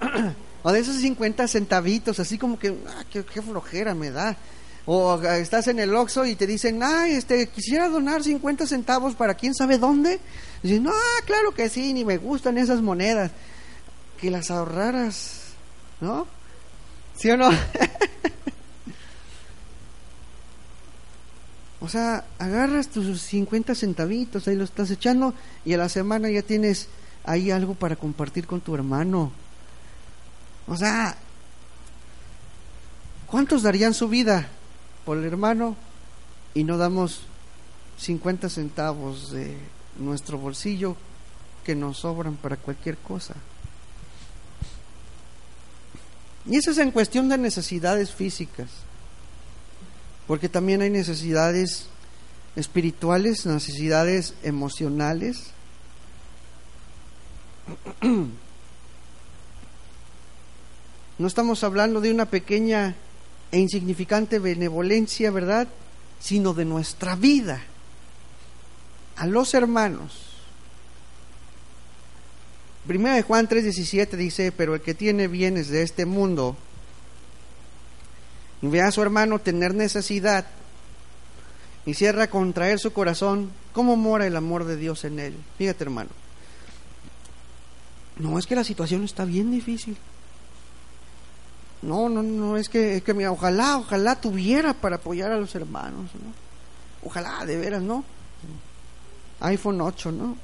[0.62, 4.36] o de esos 50 centavitos, así como que, ah, qué, flojera me da.
[4.86, 9.34] O estás en el Oxxo y te dicen, ay, este, quisiera donar 50 centavos para
[9.34, 10.20] quién sabe dónde.
[10.62, 10.92] Y dices, no,
[11.26, 13.32] claro que sí, ni me gustan esas monedas.
[14.20, 15.41] Que las ahorraras
[16.02, 16.26] ¿No?
[17.16, 17.48] ¿Sí o no?
[21.80, 25.32] o sea, agarras tus 50 centavitos, ahí lo estás echando
[25.64, 26.88] y a la semana ya tienes
[27.22, 29.30] ahí algo para compartir con tu hermano.
[30.66, 31.16] O sea,
[33.28, 34.48] ¿cuántos darían su vida
[35.04, 35.76] por el hermano
[36.52, 37.20] y no damos
[37.98, 39.56] 50 centavos de
[40.00, 40.96] nuestro bolsillo
[41.62, 43.36] que nos sobran para cualquier cosa?
[46.46, 48.68] Y eso es en cuestión de necesidades físicas,
[50.26, 51.86] porque también hay necesidades
[52.56, 55.44] espirituales, necesidades emocionales.
[61.18, 62.96] No estamos hablando de una pequeña
[63.52, 65.68] e insignificante benevolencia, ¿verdad?
[66.18, 67.62] Sino de nuestra vida
[69.14, 70.31] a los hermanos
[72.86, 76.56] Primera de Juan 3:17 dice, pero el que tiene bienes de este mundo
[78.60, 80.46] y ve a su hermano tener necesidad
[81.86, 85.36] y cierra contra él su corazón, ¿cómo mora el amor de Dios en él?
[85.58, 86.10] Fíjate hermano,
[88.18, 89.96] no es que la situación está bien difícil.
[91.82, 95.52] No, no, no, es que, es que mira, ojalá, ojalá tuviera para apoyar a los
[95.56, 96.32] hermanos, ¿no?
[97.04, 98.04] Ojalá, de veras, ¿no?
[99.40, 100.36] iPhone 8, ¿no?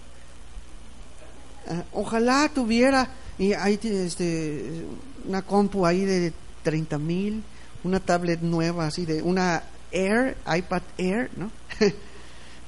[1.68, 3.08] Eh, ojalá tuviera
[3.38, 4.84] y ahí este,
[5.26, 7.42] una compu ahí de 30 mil,
[7.84, 9.62] una tablet nueva, así de una
[9.92, 11.50] Air, iPad Air, ¿no?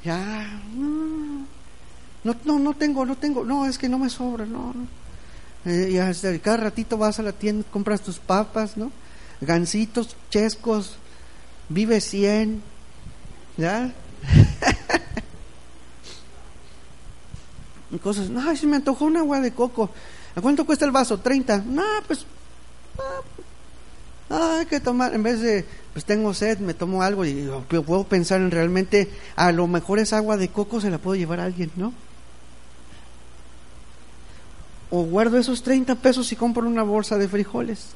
[0.04, 1.46] ya, no,
[2.44, 4.86] no, no tengo, no tengo, no, es que no me sobra, no, no.
[5.64, 8.92] Eh, y hasta cada ratito vas a la tienda, compras tus papas, ¿no?
[9.40, 10.96] Gancitos, chescos,
[11.68, 12.62] vive 100,
[13.56, 13.92] ¿ya?
[17.98, 19.90] cosas, no, si me antojó una agua de coco.
[20.34, 21.18] ¿A cuánto cuesta el vaso?
[21.18, 21.58] 30.
[21.66, 22.24] No, pues,
[24.30, 28.04] ah, hay que tomar, en vez de, pues tengo sed, me tomo algo y puedo
[28.04, 31.44] pensar en realmente, a lo mejor esa agua de coco se la puedo llevar a
[31.44, 31.92] alguien, ¿no?
[34.90, 37.88] O guardo esos 30 pesos y compro una bolsa de frijoles.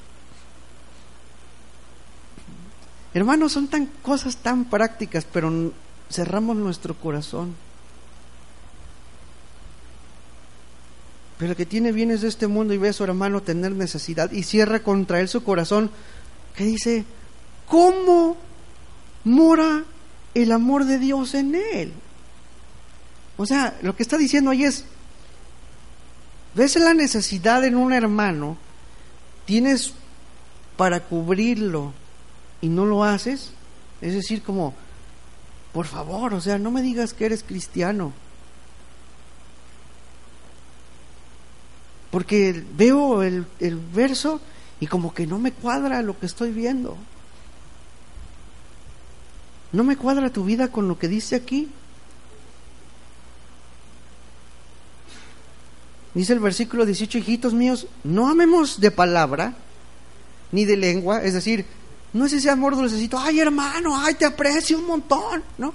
[3.14, 5.72] Hermanos, son tan cosas tan prácticas, pero
[6.10, 7.54] cerramos nuestro corazón.
[11.38, 14.30] Pero el que tiene bienes de este mundo y ve a su hermano tener necesidad
[14.30, 15.90] y cierra contra él su corazón,
[16.54, 17.04] que dice,
[17.66, 18.36] ¿cómo
[19.24, 19.84] mora
[20.34, 21.92] el amor de Dios en él?
[23.36, 24.84] O sea, lo que está diciendo ahí es,
[26.54, 28.56] ves la necesidad en un hermano,
[29.44, 29.94] tienes
[30.76, 31.92] para cubrirlo
[32.60, 33.50] y no lo haces,
[34.00, 34.74] es decir, como,
[35.72, 38.12] por favor, o sea, no me digas que eres cristiano.
[42.14, 43.44] Porque veo el,
[43.92, 44.40] verso
[44.78, 46.96] y como que no me cuadra lo que estoy viendo.
[49.72, 51.68] ¿No me cuadra tu vida con lo que dice aquí?
[56.14, 59.56] Dice el versículo 18, hijitos míos, no amemos de palabra
[60.52, 61.66] ni de lengua, es decir,
[62.12, 65.74] no es ese amor dulcecito, ay hermano, ay te aprecio un montón, ¿no?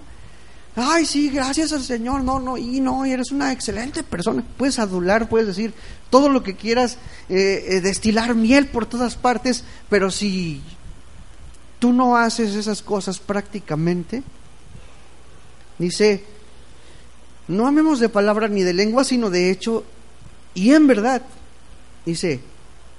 [0.76, 5.30] Ay, sí, gracias al Señor, no, no, y no, eres una excelente persona, puedes adular,
[5.30, 5.74] puedes decir
[6.10, 6.98] todo lo que quieras,
[7.30, 10.62] eh, eh, destilar miel por todas partes, pero si
[11.80, 14.24] tú no haces esas cosas prácticamente,
[15.78, 16.24] dice,
[17.48, 19.84] no amemos de palabra ni de lengua, sino de hecho
[20.54, 21.22] y en verdad,
[22.06, 22.42] dice,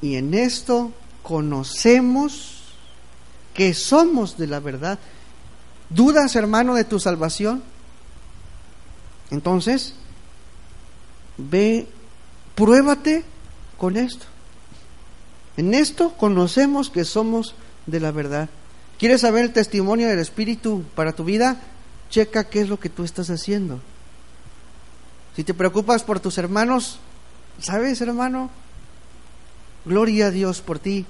[0.00, 0.92] y en esto
[1.22, 2.62] conocemos
[3.54, 4.98] que somos de la verdad
[5.90, 7.62] ¿Dudas, hermano, de tu salvación?
[9.30, 9.94] Entonces,
[11.36, 11.88] ve,
[12.54, 13.24] pruébate
[13.76, 14.26] con esto.
[15.56, 17.54] En esto conocemos que somos
[17.86, 18.48] de la verdad.
[18.98, 21.60] ¿Quieres saber el testimonio del Espíritu para tu vida?
[22.08, 23.80] Checa qué es lo que tú estás haciendo.
[25.34, 26.98] Si te preocupas por tus hermanos,
[27.60, 28.50] ¿sabes, hermano?
[29.84, 31.06] Gloria a Dios por ti.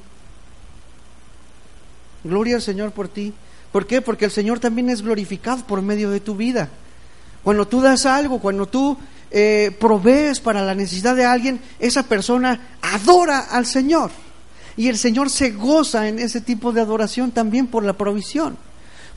[2.22, 3.34] Gloria al Señor por ti.
[3.72, 4.00] ¿Por qué?
[4.00, 6.68] Porque el Señor también es glorificado por medio de tu vida.
[7.44, 8.96] Cuando tú das algo, cuando tú
[9.30, 14.10] eh, provees para la necesidad de alguien, esa persona adora al Señor.
[14.76, 18.56] Y el Señor se goza en ese tipo de adoración también por la provisión.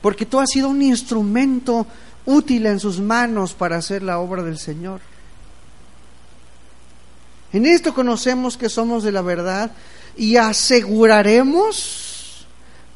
[0.00, 1.86] Porque tú has sido un instrumento
[2.26, 5.00] útil en sus manos para hacer la obra del Señor.
[7.52, 9.70] En esto conocemos que somos de la verdad
[10.16, 12.13] y aseguraremos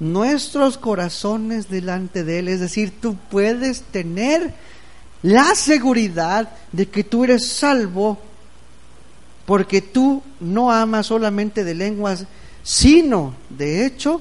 [0.01, 2.49] nuestros corazones delante de Él.
[2.49, 4.55] Es decir, tú puedes tener
[5.22, 8.18] la seguridad de que tú eres salvo
[9.46, 12.26] porque tú no amas solamente de lenguas,
[12.62, 14.20] sino de hecho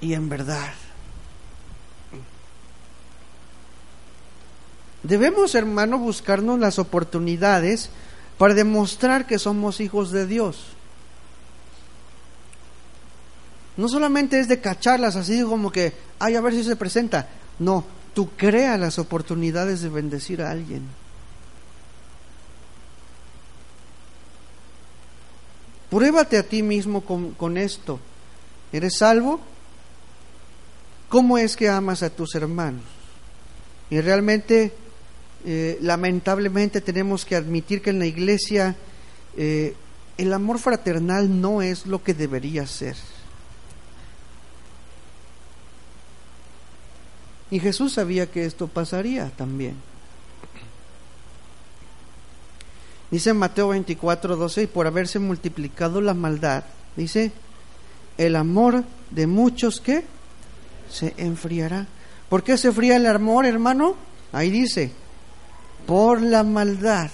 [0.00, 0.72] y en verdad.
[5.02, 7.90] Debemos, hermano, buscarnos las oportunidades
[8.38, 10.75] para demostrar que somos hijos de Dios.
[13.76, 17.28] No solamente es de cacharlas así como que, ay, a ver si se presenta.
[17.58, 20.82] No, tú creas las oportunidades de bendecir a alguien.
[25.90, 28.00] Pruébate a ti mismo con, esto.
[28.72, 29.40] ¿Eres salvo?
[31.08, 32.82] ¿Cómo es que amas a tus hermanos?
[33.88, 34.72] Y realmente,
[35.44, 38.74] eh, lamentablemente, tenemos que admitir que en la iglesia
[39.36, 39.76] eh,
[40.18, 42.96] el amor fraternal no es lo que debería ser.
[47.50, 49.76] Y Jesús sabía que esto pasaría también.
[53.10, 56.64] Dice Mateo 24, 12, y por haberse multiplicado la maldad,
[56.96, 57.30] dice,
[58.18, 60.04] el amor de muchos que
[60.90, 61.86] se enfriará.
[62.28, 63.94] ¿Por qué se enfría el amor, hermano?
[64.32, 64.90] Ahí dice,
[65.86, 67.10] por la maldad.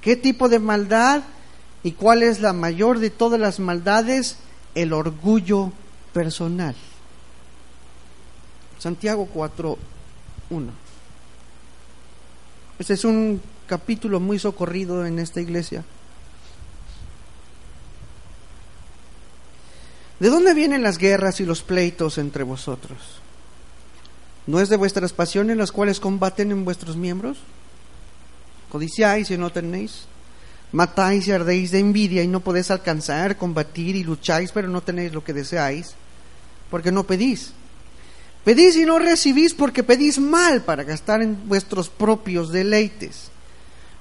[0.00, 1.22] ¿Qué tipo de maldad
[1.82, 4.38] y cuál es la mayor de todas las maldades?
[4.74, 5.72] El orgullo
[6.12, 6.74] personal.
[8.78, 9.76] Santiago 4.1.
[12.78, 15.84] Este es un capítulo muy socorrido en esta iglesia.
[20.20, 22.98] ¿De dónde vienen las guerras y los pleitos entre vosotros?
[24.46, 27.38] ¿No es de vuestras pasiones las cuales combaten en vuestros miembros?
[28.70, 30.06] Codiciáis y no tenéis.
[30.72, 35.12] Matáis y ardéis de envidia y no podéis alcanzar, combatir y lucháis, pero no tenéis
[35.12, 35.94] lo que deseáis,
[36.70, 37.52] porque no pedís.
[38.48, 43.28] Pedís y no recibís porque pedís mal para gastar en vuestros propios deleites.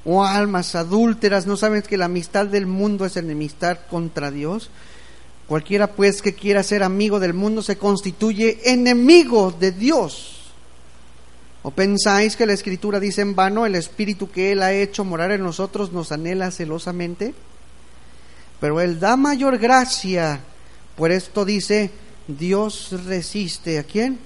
[0.05, 4.69] Oh almas adúlteras, ¿no saben que la amistad del mundo es enemistad contra Dios?
[5.47, 10.53] Cualquiera pues que quiera ser amigo del mundo se constituye enemigo de Dios.
[11.61, 15.33] ¿O pensáis que la Escritura dice en vano, el Espíritu que Él ha hecho morar
[15.33, 17.33] en nosotros nos anhela celosamente?
[18.61, 20.39] Pero Él da mayor gracia.
[20.95, 21.91] Por esto dice,
[22.29, 24.25] Dios resiste a quién?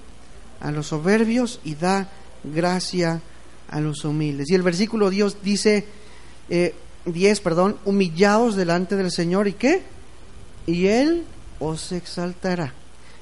[0.62, 2.08] A los soberbios y da
[2.42, 3.20] gracia
[3.68, 4.50] a los humildes.
[4.50, 5.84] Y el versículo Dios dice,
[6.48, 9.82] eh, 10, perdón, humillaos delante del Señor y qué?
[10.66, 11.24] y Él
[11.58, 12.72] os exaltará.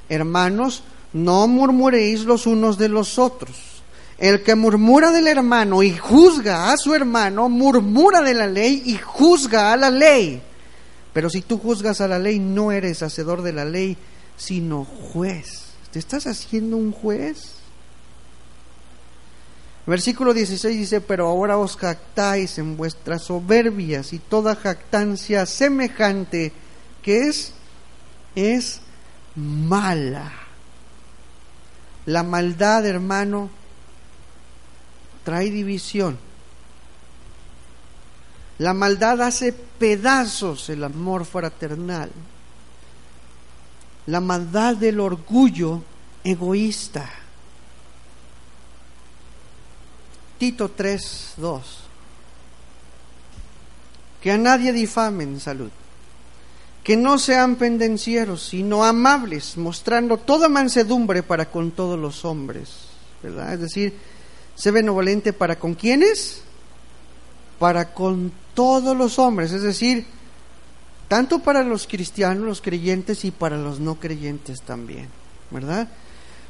[0.09, 0.83] Hermanos,
[1.13, 3.83] no murmuréis los unos de los otros.
[4.19, 8.99] El que murmura del hermano y juzga a su hermano, murmura de la ley y
[8.99, 10.43] juzga a la ley.
[11.13, 13.97] Pero si tú juzgas a la ley, no eres hacedor de la ley,
[14.37, 15.70] sino juez.
[15.93, 17.55] ¿Te estás haciendo un juez?
[19.87, 26.53] Versículo 16 dice, pero ahora os jactáis en vuestras soberbias y toda jactancia semejante
[27.03, 27.53] que es,
[28.37, 28.83] es
[29.35, 30.33] mala.
[32.07, 33.51] La maldad, hermano,
[35.25, 36.19] trae división.
[38.59, 42.11] La maldad hace pedazos el amor fraternal.
[44.07, 45.83] La maldad del orgullo
[46.25, 47.09] egoísta.
[50.39, 51.79] Tito 3, 2.
[54.23, 55.71] Que a nadie difamen salud
[56.83, 62.71] que no sean pendencieros, sino amables, mostrando toda mansedumbre para con todos los hombres,
[63.23, 63.55] ¿verdad?
[63.55, 63.95] Es decir,
[64.55, 66.43] se benevolente para con quienes?
[67.59, 70.07] Para con todos los hombres, es decir,
[71.11, 75.09] tanto para los cristianos, los creyentes y para los no creyentes también,
[75.51, 75.89] ¿verdad?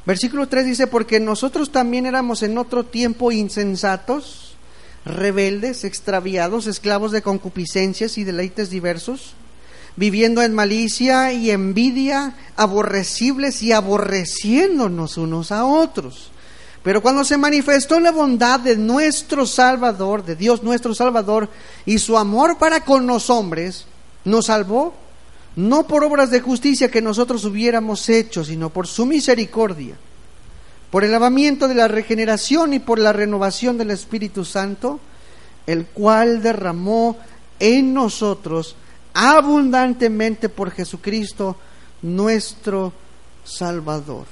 [0.05, 4.53] Versículo 3 dice, porque nosotros también éramos en otro tiempo insensatos,
[5.03, 9.33] rebeldes, extraviados, esclavos de concupiscencias y deleites diversos
[9.95, 16.31] viviendo en malicia y envidia, aborrecibles y aborreciéndonos unos a otros.
[16.83, 21.49] Pero cuando se manifestó la bondad de nuestro Salvador, de Dios nuestro Salvador,
[21.83, 23.85] y su amor para con los hombres,
[24.25, 24.93] nos salvó,
[25.55, 29.95] no por obras de justicia que nosotros hubiéramos hecho, sino por su misericordia,
[30.89, 34.99] por el lavamiento de la regeneración y por la renovación del Espíritu Santo,
[35.67, 37.17] el cual derramó
[37.59, 38.75] en nosotros
[39.13, 41.57] abundantemente por Jesucristo
[42.01, 42.93] nuestro
[43.43, 44.25] Salvador.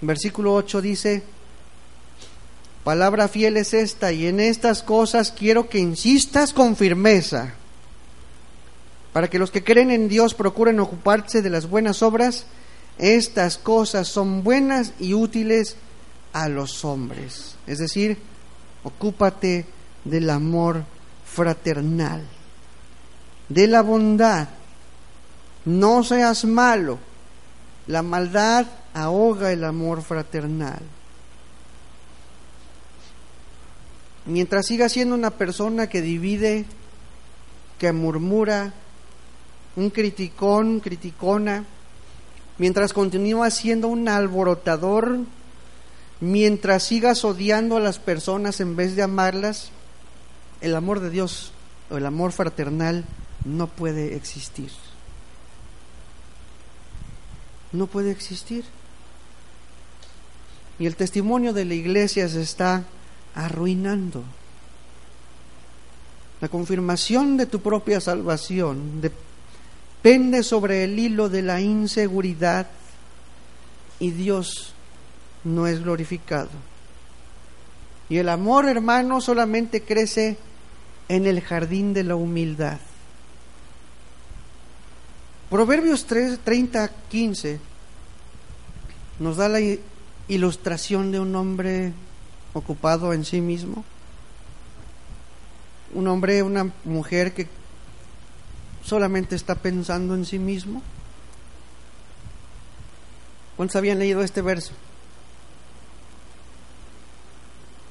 [0.00, 1.22] Versículo 8 dice,
[2.86, 7.54] palabra fiel es esta y en estas cosas quiero que insistas con firmeza,
[9.12, 12.46] para que los que creen en Dios procuren ocuparse de las buenas obras,
[12.96, 15.74] estas cosas son buenas y útiles
[16.32, 17.56] a los hombres.
[17.66, 18.18] Es decir,
[18.84, 19.66] ocúpate
[20.04, 20.84] del amor
[21.24, 22.22] fraternal,
[23.48, 24.46] de la bondad.
[25.64, 27.00] No seas malo.
[27.88, 28.64] La maldad
[28.94, 30.82] ahoga el amor fraternal.
[34.26, 36.64] Mientras siga siendo una persona que divide,
[37.78, 38.74] que murmura,
[39.76, 41.64] un criticón, criticona,
[42.58, 45.20] mientras continúa siendo un alborotador,
[46.20, 49.70] mientras sigas odiando a las personas en vez de amarlas,
[50.60, 51.52] el amor de Dios
[51.90, 53.04] o el amor fraternal
[53.44, 54.70] no puede existir.
[57.70, 58.64] No puede existir.
[60.78, 62.84] Y el testimonio de la iglesia se está
[63.36, 64.24] arruinando.
[66.40, 72.66] La confirmación de tu propia salvación depende sobre el hilo de la inseguridad
[74.00, 74.74] y Dios
[75.44, 76.50] no es glorificado.
[78.08, 80.36] Y el amor, hermano, solamente crece
[81.08, 82.78] en el jardín de la humildad.
[85.50, 87.60] Proverbios 3, 30, 15
[89.20, 89.60] nos da la
[90.28, 91.92] ilustración de un hombre
[92.56, 93.84] ocupado en sí mismo.
[95.92, 97.46] Un hombre, una mujer que
[98.82, 100.82] solamente está pensando en sí mismo.
[103.56, 104.72] ¿Cuántos habían leído este verso?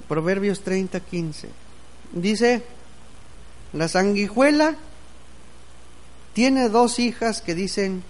[0.07, 1.49] Proverbios 30, 15.
[2.13, 2.63] Dice,
[3.73, 4.75] la sanguijuela
[6.33, 8.03] tiene dos hijas que dicen,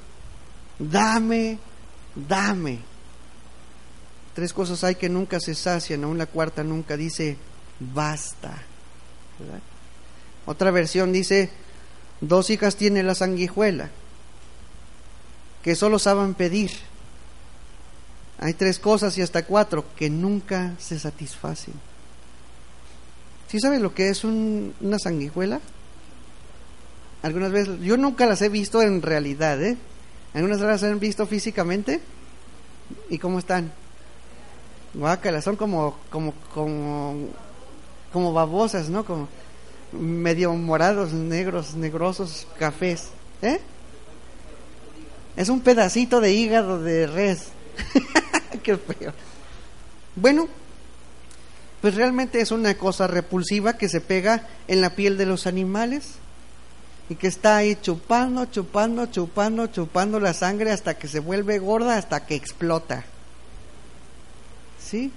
[0.79, 1.59] dame,
[2.15, 2.94] dame.
[4.35, 7.37] Tres cosas hay que nunca se sacian, aún la cuarta nunca dice,
[7.79, 8.61] basta.
[10.45, 11.49] Otra versión dice,
[12.19, 13.89] dos hijas tiene la sanguijuela,
[15.63, 16.71] que solo saben pedir.
[18.37, 21.73] Hay tres cosas y hasta cuatro que nunca se satisfacen.
[23.47, 25.61] ¿Sí saben lo que es una sanguijuela?
[27.23, 29.77] Algunas veces, yo nunca las he visto en realidad, ¿eh?
[30.33, 32.01] Algunas las han visto físicamente.
[33.09, 33.71] ¿Y cómo están?
[34.95, 37.27] Guácala, son como, como, como,
[38.13, 39.03] como babosas, ¿no?
[39.05, 39.27] Como
[39.91, 43.09] medio morados, negros, negrosos, cafés.
[43.41, 43.59] ¿Eh?
[45.35, 47.47] Es un pedacito de hígado de res.
[48.63, 49.13] Qué feo.
[50.15, 50.47] Bueno,
[51.81, 56.13] pues realmente es una cosa repulsiva que se pega en la piel de los animales
[57.09, 61.97] y que está ahí chupando, chupando, chupando, chupando la sangre hasta que se vuelve gorda,
[61.97, 63.03] hasta que explota.
[64.85, 65.11] ¿Sí?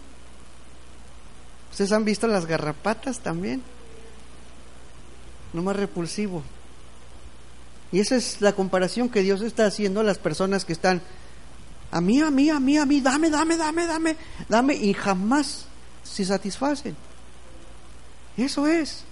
[1.70, 3.62] ¿Ustedes han visto las garrapatas también?
[5.52, 6.42] No más repulsivo.
[7.92, 11.02] Y esa es la comparación que Dios está haciendo a las personas que están
[11.90, 14.16] a mí, a mí, a mí, a mí, dame, dame, dame, dame,
[14.48, 15.64] dame, y jamás
[16.02, 16.94] se satisfacen.
[18.36, 19.04] Eso es.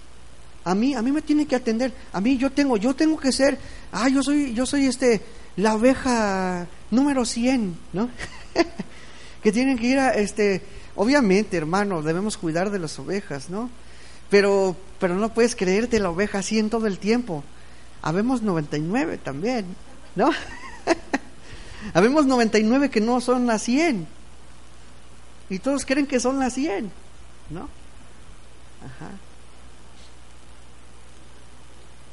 [0.63, 1.93] A mí, a mí me tiene que atender.
[2.13, 3.57] A mí yo tengo, yo tengo que ser,
[3.91, 5.21] ah, yo soy, yo soy este,
[5.55, 8.09] la oveja número 100, ¿no?
[9.47, 10.61] que tienen que ir a, este,
[10.97, 13.69] obviamente, hermano, debemos cuidar de las ovejas, ¿no?
[14.29, 17.45] Pero, pero no puedes creerte la oveja 100 todo el tiempo.
[18.01, 19.65] Habemos 99 también,
[20.17, 20.31] ¿no?
[21.93, 24.05] Habemos 99 que no son las 100.
[25.49, 26.91] Y todos creen que son las 100,
[27.49, 27.69] ¿no?
[28.81, 29.11] Ajá.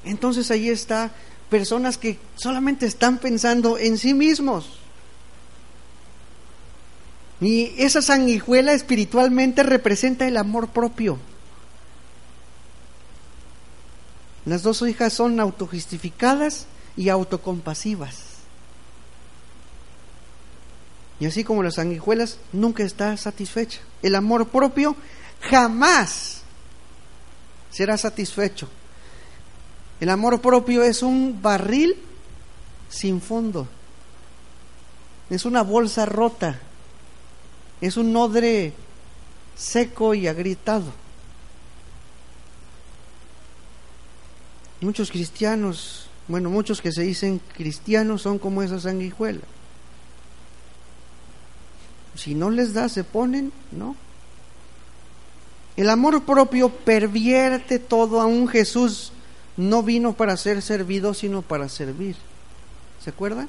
[0.05, 1.11] Entonces ahí está
[1.51, 4.84] personas que solamente están pensando en sí mismos.
[7.41, 11.18] Y esa sanguijuela espiritualmente representa el amor propio.
[14.45, 16.66] Las dos hijas son autojustificadas
[16.97, 18.35] y autocompasivas.
[21.20, 23.80] Y así como las sanguijuelas, nunca está satisfecha.
[24.03, 24.97] El amor propio
[25.41, 26.43] jamás
[27.70, 28.68] será satisfecho.
[30.01, 31.97] El amor propio es un barril
[32.89, 33.68] sin fondo.
[35.30, 36.61] Es una bolsa rota.
[37.81, 38.72] Es un odre
[39.57, 40.93] seco y agrietado.
[44.81, 49.41] Muchos cristianos, bueno, muchos que se dicen cristianos son como esa sanguijuela.
[52.14, 53.97] Si no les da, se ponen, ¿no?
[55.77, 59.12] El amor propio pervierte todo a un Jesús.
[59.57, 62.16] No vino para ser servido, sino para servir.
[63.03, 63.49] ¿Se acuerdan?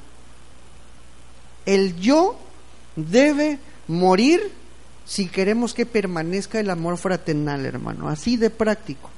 [1.65, 2.38] El yo
[2.95, 4.51] debe morir
[5.05, 8.09] si queremos que permanezca el amor fraternal, hermano.
[8.09, 9.09] Así de práctico.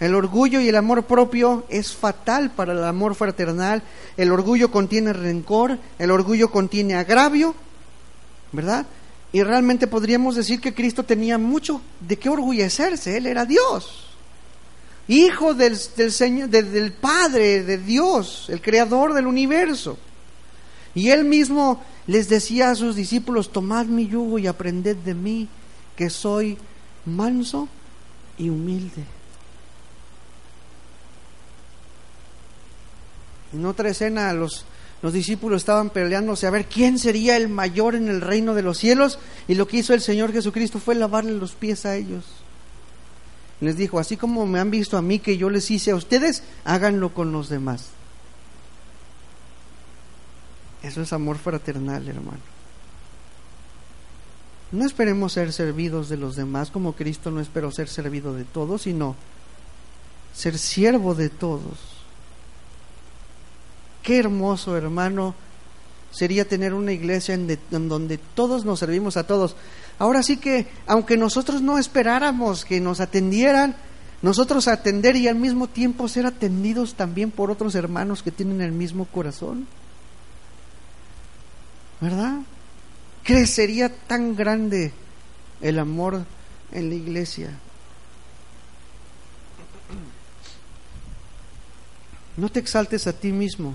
[0.00, 3.82] El orgullo y el amor propio es fatal para el amor fraternal.
[4.16, 7.54] El orgullo contiene rencor, el orgullo contiene agravio
[8.52, 8.86] ¿verdad?
[9.32, 14.06] Y realmente podríamos decir que Cristo tenía mucho de qué orgullecerse, Él era Dios,
[15.08, 19.98] hijo del, Señor, del Padre, de Dios, el creador del universo.
[20.94, 25.48] Y Él mismo les decía a sus discípulos, tomad mi yugo y aprended de mí,
[25.96, 26.58] que soy
[27.04, 27.68] manso
[28.38, 29.04] y humilde.
[33.52, 34.66] En otra escena los
[35.02, 38.78] los discípulos estaban peleándose a ver quién sería el mayor en el reino de los
[38.78, 42.24] cielos y lo que hizo el Señor Jesucristo fue lavarle los pies a ellos.
[43.60, 46.42] Les dijo, así como me han visto a mí que yo les hice a ustedes,
[46.64, 47.90] háganlo con los demás.
[50.86, 52.38] Eso es amor fraternal, hermano.
[54.72, 58.82] No esperemos ser servidos de los demás como Cristo no esperó ser servido de todos,
[58.82, 59.14] sino
[60.34, 61.96] ser siervo de todos
[64.06, 65.34] Qué hermoso, hermano,
[66.12, 67.58] sería tener una iglesia en,
[67.88, 69.56] donde todos nos servimos a todos.
[69.98, 73.74] Ahora sí que, aunque nosotros no esperáramos que nos atendieran,
[74.22, 78.70] nosotros atender y al mismo tiempo ser atendidos también por otros hermanos que tienen el
[78.70, 79.66] mismo corazón.
[82.00, 82.40] ¿Verdad?
[83.22, 84.92] Crecería tan grande
[85.60, 86.24] el amor
[86.72, 87.50] en la iglesia.
[92.36, 93.74] No te exaltes a ti mismo.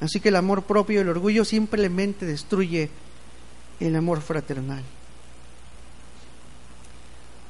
[0.00, 2.90] Así que el amor propio y el orgullo simplemente destruye
[3.80, 4.82] el amor fraternal.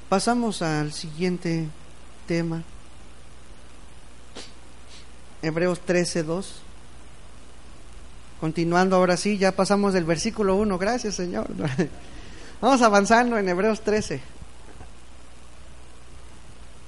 [0.08, 1.68] Pasamos al siguiente
[2.26, 2.62] tema.
[5.40, 6.62] Hebreos 13, 2.
[8.42, 11.46] Continuando ahora sí, ya pasamos del versículo 1, gracias Señor.
[12.60, 14.20] Vamos avanzando en Hebreos 13.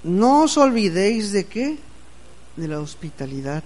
[0.03, 1.79] No os olvidéis de qué?
[2.57, 3.63] De la hospitalidad,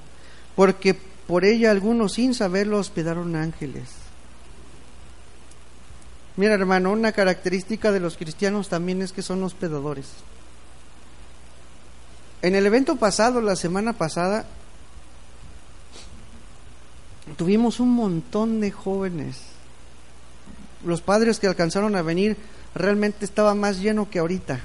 [0.54, 3.88] porque por ella algunos sin saberlo hospedaron ángeles.
[6.36, 10.08] Mira hermano, una característica de los cristianos también es que son hospedadores.
[12.42, 14.44] En el evento pasado, la semana pasada,
[17.36, 19.36] tuvimos un montón de jóvenes.
[20.84, 22.36] Los padres que alcanzaron a venir
[22.74, 24.60] realmente estaba más lleno que ahorita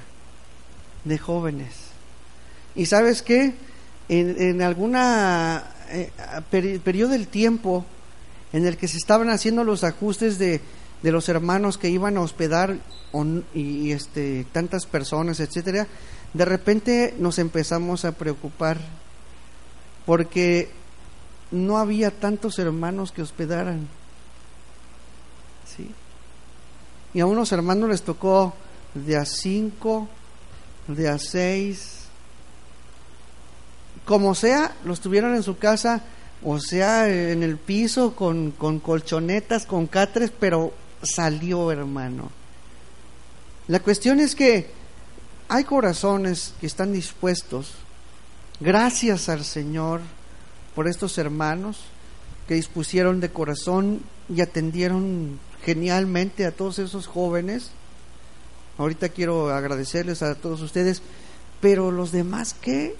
[1.04, 1.74] de jóvenes.
[2.74, 3.54] Y sabes qué,
[4.08, 6.10] en, en alguna eh,
[6.82, 7.84] periodo del tiempo
[8.52, 10.60] en el que se estaban haciendo los ajustes de,
[11.02, 12.78] de los hermanos que iban a hospedar
[13.52, 15.86] y, este tantas personas, etcétera,
[16.32, 18.78] de repente nos empezamos a preocupar
[20.06, 20.70] porque
[21.50, 23.88] no había tantos hermanos que hospedaran.
[25.66, 25.90] ¿Sí?
[27.12, 28.54] Y a unos hermanos les tocó
[28.94, 30.08] de a cinco,
[30.88, 32.04] de a seis,
[34.04, 36.02] como sea, los tuvieron en su casa,
[36.42, 42.30] o sea, en el piso, con, con colchonetas, con catres, pero salió, hermano.
[43.66, 44.70] La cuestión es que
[45.48, 47.72] hay corazones que están dispuestos,
[48.60, 50.02] gracias al Señor,
[50.74, 51.84] por estos hermanos
[52.48, 57.70] que dispusieron de corazón y atendieron genialmente a todos esos jóvenes.
[58.76, 61.02] Ahorita quiero agradecerles a todos ustedes,
[61.60, 62.96] pero los demás, ¿qué?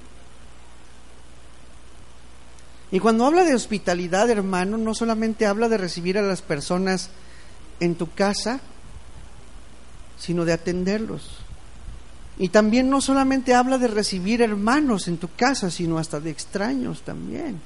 [2.91, 7.11] Y cuando habla de hospitalidad, hermano, no solamente habla de recibir a las personas
[7.81, 8.61] en tu casa,
[10.17, 11.44] sino de atenderlos.
[12.39, 17.03] Y también no solamente habla de recibir hermanos en tu casa, sino hasta de extraños
[17.03, 17.61] también.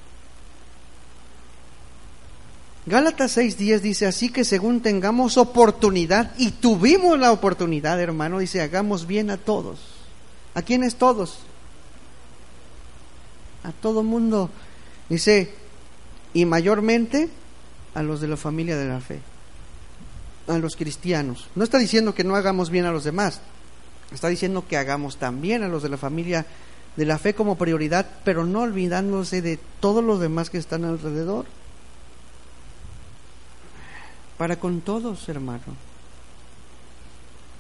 [2.87, 9.07] Gálatas 6:10 dice, así que según tengamos oportunidad, y tuvimos la oportunidad, hermano, dice, hagamos
[9.07, 9.81] bien a todos.
[10.55, 11.41] ¿A quiénes todos?
[13.63, 14.51] A todo mundo.
[15.09, 15.53] Dice,
[16.35, 17.29] y mayormente
[17.95, 19.21] a los de la familia de la fe
[20.49, 21.49] a los cristianos.
[21.55, 23.41] No está diciendo que no hagamos bien a los demás,
[24.13, 26.47] está diciendo que hagamos también a los de la familia
[26.97, 31.47] de la fe como prioridad, pero no olvidándose de todos los demás que están alrededor.
[34.37, 35.63] Para con todos, hermano.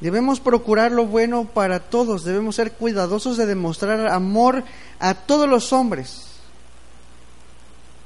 [0.00, 4.64] Debemos procurar lo bueno para todos, debemos ser cuidadosos de demostrar amor
[5.00, 6.26] a todos los hombres.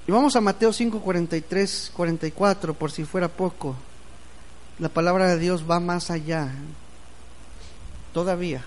[0.07, 3.77] Y vamos a Mateo 5, 43, 44, por si fuera poco.
[4.79, 6.51] La palabra de Dios va más allá.
[8.13, 8.65] Todavía.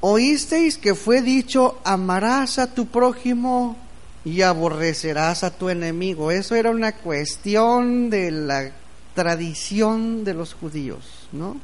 [0.00, 3.76] Oísteis que fue dicho, amarás a tu prójimo
[4.24, 6.30] y aborrecerás a tu enemigo.
[6.30, 8.72] Eso era una cuestión de la
[9.14, 11.56] tradición de los judíos, ¿no?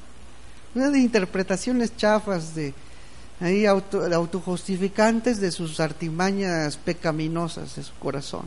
[0.75, 2.75] Una de interpretaciones chafas de
[3.41, 8.45] ahí auto, autojustificantes de sus artimañas pecaminosas de su corazón.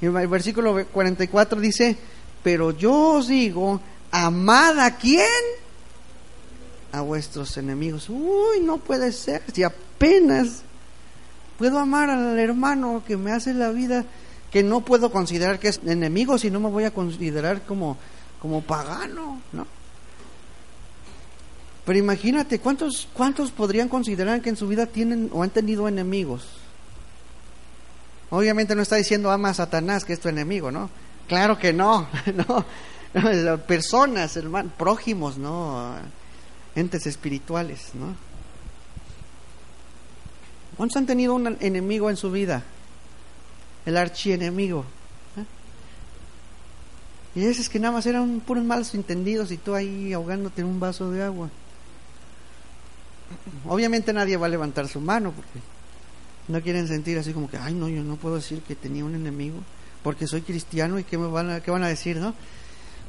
[0.00, 1.96] Y el versículo 44 dice,
[2.42, 3.80] pero yo os digo,
[4.10, 5.28] amad a quién?
[6.92, 8.08] A vuestros enemigos.
[8.08, 9.42] Uy, no puede ser.
[9.52, 10.62] Si apenas
[11.58, 14.04] puedo amar al hermano que me hace la vida,
[14.50, 17.96] que no puedo considerar que es enemigo, si no me voy a considerar como,
[18.40, 19.66] como pagano, ¿no?
[21.84, 26.46] Pero imagínate, ¿cuántos, ¿cuántos podrían considerar que en su vida tienen o han tenido enemigos?
[28.30, 30.90] Obviamente no está diciendo ama a Satanás, que es tu enemigo, ¿no?
[31.28, 35.94] Claro que no, no, personas, hermanos, prójimos, ¿no?
[36.74, 38.14] Entes espirituales, ¿no?
[40.76, 42.62] ¿Cuántos han tenido un enemigo en su vida?
[43.84, 44.84] El archienemigo.
[45.36, 45.44] ¿eh?
[47.40, 50.80] Y es que nada más eran puros malos entendidos y tú ahí ahogándote en un
[50.80, 51.50] vaso de agua.
[53.66, 55.60] Obviamente nadie va a levantar su mano porque
[56.48, 59.14] no quieren sentir así como que, ay, no, yo no puedo decir que tenía un
[59.14, 59.58] enemigo
[60.02, 62.34] porque soy cristiano y qué, me van a, qué van a decir, ¿no?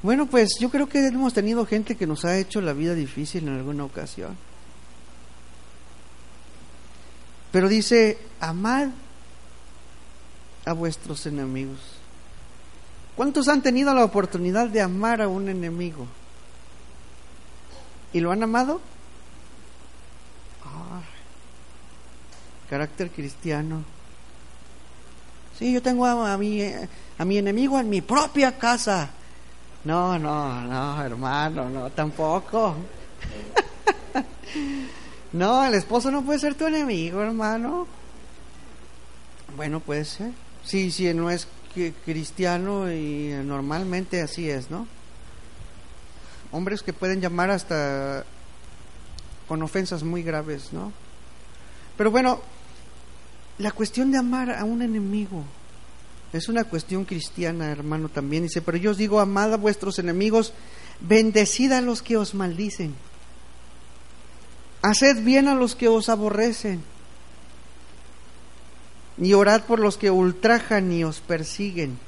[0.03, 3.47] Bueno, pues yo creo que hemos tenido gente que nos ha hecho la vida difícil
[3.47, 4.37] en alguna ocasión.
[7.53, 8.89] Pero dice, amad
[10.65, 11.79] a vuestros enemigos.
[13.15, 16.05] ¿Cuántos han tenido la oportunidad de amar a un enemigo?
[18.11, 18.81] ¿Y lo han amado?
[22.69, 23.83] carácter cristiano.
[25.59, 29.11] Sí, yo tengo a, mi, a mi enemigo en mi propia casa.
[29.85, 32.75] No, no, no, hermano, no, tampoco.
[35.33, 37.85] no, el esposo no puede ser tu enemigo, hermano.
[39.57, 40.31] Bueno, puede ser.
[40.63, 41.47] Sí, sí, no es
[42.05, 44.87] cristiano y normalmente así es, ¿no?
[46.51, 48.23] Hombres que pueden llamar hasta
[49.47, 50.93] con ofensas muy graves, ¿no?
[51.97, 52.39] Pero bueno,
[53.57, 55.43] la cuestión de amar a un enemigo
[56.33, 58.43] es una cuestión cristiana, hermano, también.
[58.43, 60.53] Dice, pero yo os digo, amad a vuestros enemigos,
[60.99, 62.95] bendecid a los que os maldicen,
[64.81, 66.83] haced bien a los que os aborrecen,
[69.19, 71.99] y orad por los que ultrajan y os persiguen.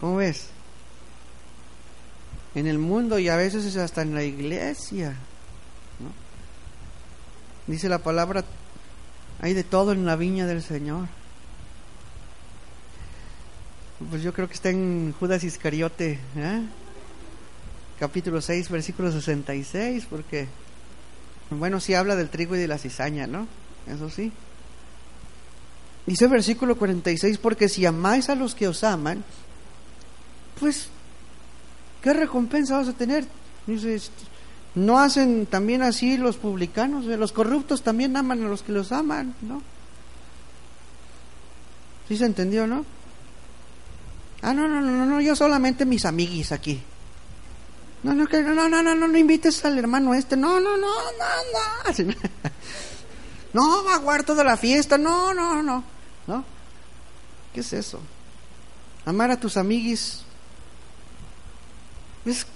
[0.00, 0.50] ¿Cómo ves?
[2.54, 5.16] En el mundo y a veces es hasta en la iglesia.
[7.66, 8.44] Dice la palabra,
[9.40, 11.08] hay de todo en la viña del Señor.
[13.98, 16.62] Pues yo creo que está en Judas Iscariote, ¿eh?
[17.98, 20.48] capítulo 6, versículo 66, porque,
[21.48, 23.46] bueno, sí habla del trigo y de la cizaña, ¿no?
[23.86, 24.30] Eso sí.
[26.04, 29.24] Dice el versículo 46, porque si amáis a los que os aman,
[30.60, 30.90] pues,
[32.02, 33.24] ¿qué recompensa vas a tener?
[33.66, 33.98] Dice,
[34.74, 37.06] ¿no hacen también así los publicanos?
[37.06, 39.62] Los corruptos también aman a los que los aman, ¿no?
[42.08, 42.84] ¿Sí se entendió, no?
[44.42, 46.82] Ah, no, no, no, no, yo solamente mis amiguis aquí.
[48.02, 50.36] No, no, no, no, no, no, no, no invites al hermano este.
[50.36, 52.14] No, no, no, no, no.
[53.52, 54.98] No, va a guardar toda la fiesta.
[54.98, 55.82] No, no, no.
[56.26, 56.44] ¿No?
[57.54, 58.00] ¿Qué es eso?
[59.06, 60.20] Amar a tus amiguis
[62.26, 62.46] es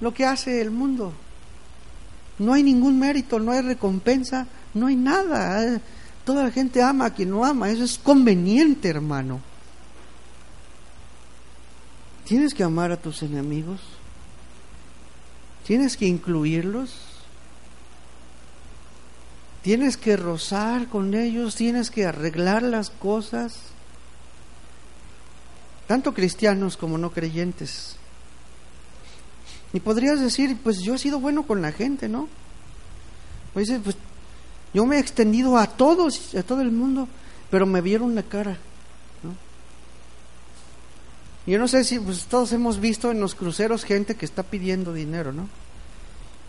[0.00, 1.14] lo que hace el mundo.
[2.38, 5.80] No hay ningún mérito, no hay recompensa, no hay nada.
[6.24, 7.70] Toda la gente ama a quien no ama.
[7.70, 9.40] Eso es conveniente, hermano.
[12.30, 13.80] Tienes que amar a tus enemigos.
[15.66, 16.94] Tienes que incluirlos.
[19.62, 23.58] Tienes que rozar con ellos, tienes que arreglar las cosas.
[25.88, 27.96] Tanto cristianos como no creyentes.
[29.72, 32.28] Y podrías decir, pues yo he sido bueno con la gente, ¿no?
[33.54, 33.96] Pues, pues
[34.72, 37.08] yo me he extendido a todos, a todo el mundo,
[37.50, 38.56] pero me vieron la cara.
[41.50, 44.92] Yo no sé si pues, todos hemos visto en los cruceros gente que está pidiendo
[44.92, 45.48] dinero, ¿no?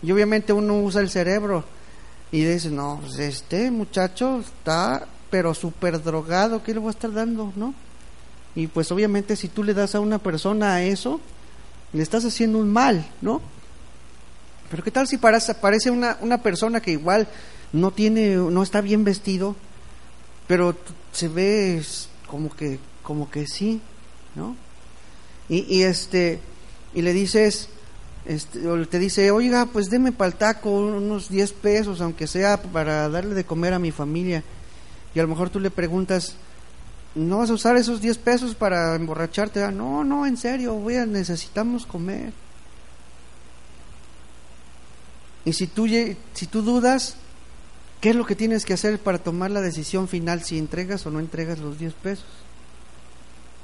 [0.00, 1.64] Y obviamente uno usa el cerebro
[2.30, 7.12] y dice, no, pues este muchacho está pero súper drogado, ¿qué le voy a estar
[7.12, 7.74] dando, no?
[8.54, 11.20] Y pues obviamente si tú le das a una persona eso,
[11.92, 13.40] le estás haciendo un mal, ¿no?
[14.70, 17.26] Pero ¿qué tal si aparece una, una persona que igual
[17.72, 19.56] no tiene, no está bien vestido,
[20.46, 20.76] pero
[21.10, 21.82] se ve
[22.28, 23.80] como que, como que sí,
[24.36, 24.54] ¿no?
[25.52, 26.40] Y, este,
[26.94, 27.68] y le dices,
[28.24, 32.62] este, o te dice, oiga, pues deme para el taco unos 10 pesos, aunque sea
[32.62, 34.42] para darle de comer a mi familia.
[35.14, 36.36] Y a lo mejor tú le preguntas,
[37.14, 39.62] ¿no vas a usar esos 10 pesos para emborracharte?
[39.62, 42.32] Ah, no, no, en serio, voy a, necesitamos comer.
[45.44, 47.16] Y si tú, si tú dudas,
[48.00, 51.10] ¿qué es lo que tienes que hacer para tomar la decisión final si entregas o
[51.10, 52.41] no entregas los 10 pesos?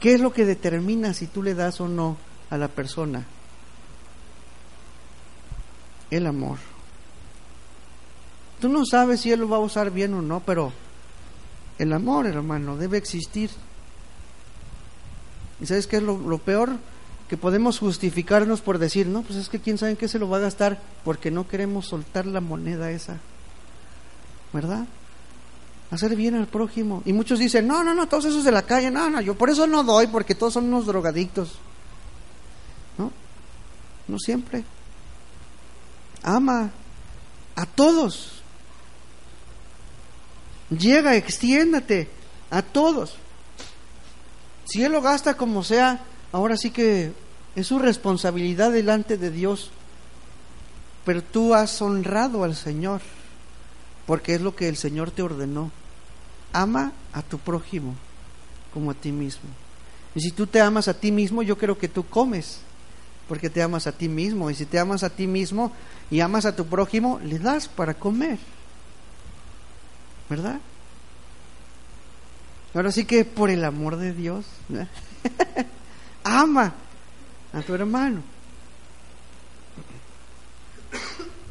[0.01, 2.17] ¿Qué es lo que determina si tú le das o no
[2.51, 3.25] a la persona?
[6.11, 6.59] El amor.
[8.61, 10.73] Tú no sabes si él lo va a usar bien o no, pero
[11.79, 13.51] el amor, hermano, debe existir.
[15.61, 16.71] ¿Y sabes qué es lo, peor?
[17.29, 20.39] Que podemos justificarnos por decir, no, pues es que quién sabe qué se lo va
[20.39, 23.19] a gastar porque no queremos soltar la moneda esa.
[24.53, 24.87] ¿Verdad?
[25.91, 27.03] Hacer bien al prójimo.
[27.05, 29.51] Y muchos dicen, no, no, no, todos esos de la calle, no, no, yo por
[29.51, 31.53] eso no doy, porque todos son unos drogadictos.
[32.97, 33.11] No,
[34.07, 34.65] no siempre.
[36.23, 36.71] Ama
[37.57, 38.43] a todos.
[40.71, 42.09] Llega, extiéndate
[42.51, 43.17] a todos.
[44.67, 47.13] Si Él lo gasta como sea, ahora sí que
[47.57, 49.71] es su responsabilidad delante de Dios.
[51.07, 53.01] Pero tú has honrado al Señor
[54.09, 55.71] porque es lo que el Señor te ordenó.
[56.55, 57.95] Ama a tu prójimo
[58.73, 59.51] como a ti mismo.
[60.15, 62.61] Y si tú te amas a ti mismo, yo creo que tú comes,
[63.29, 64.49] porque te amas a ti mismo.
[64.49, 65.73] Y si te amas a ti mismo
[66.11, 68.39] y amas a tu prójimo, le das para comer.
[70.31, 70.59] ¿Verdad?
[72.73, 74.47] Ahora sí que por el amor de Dios,
[76.25, 76.73] ama
[77.53, 78.23] a tu hermano.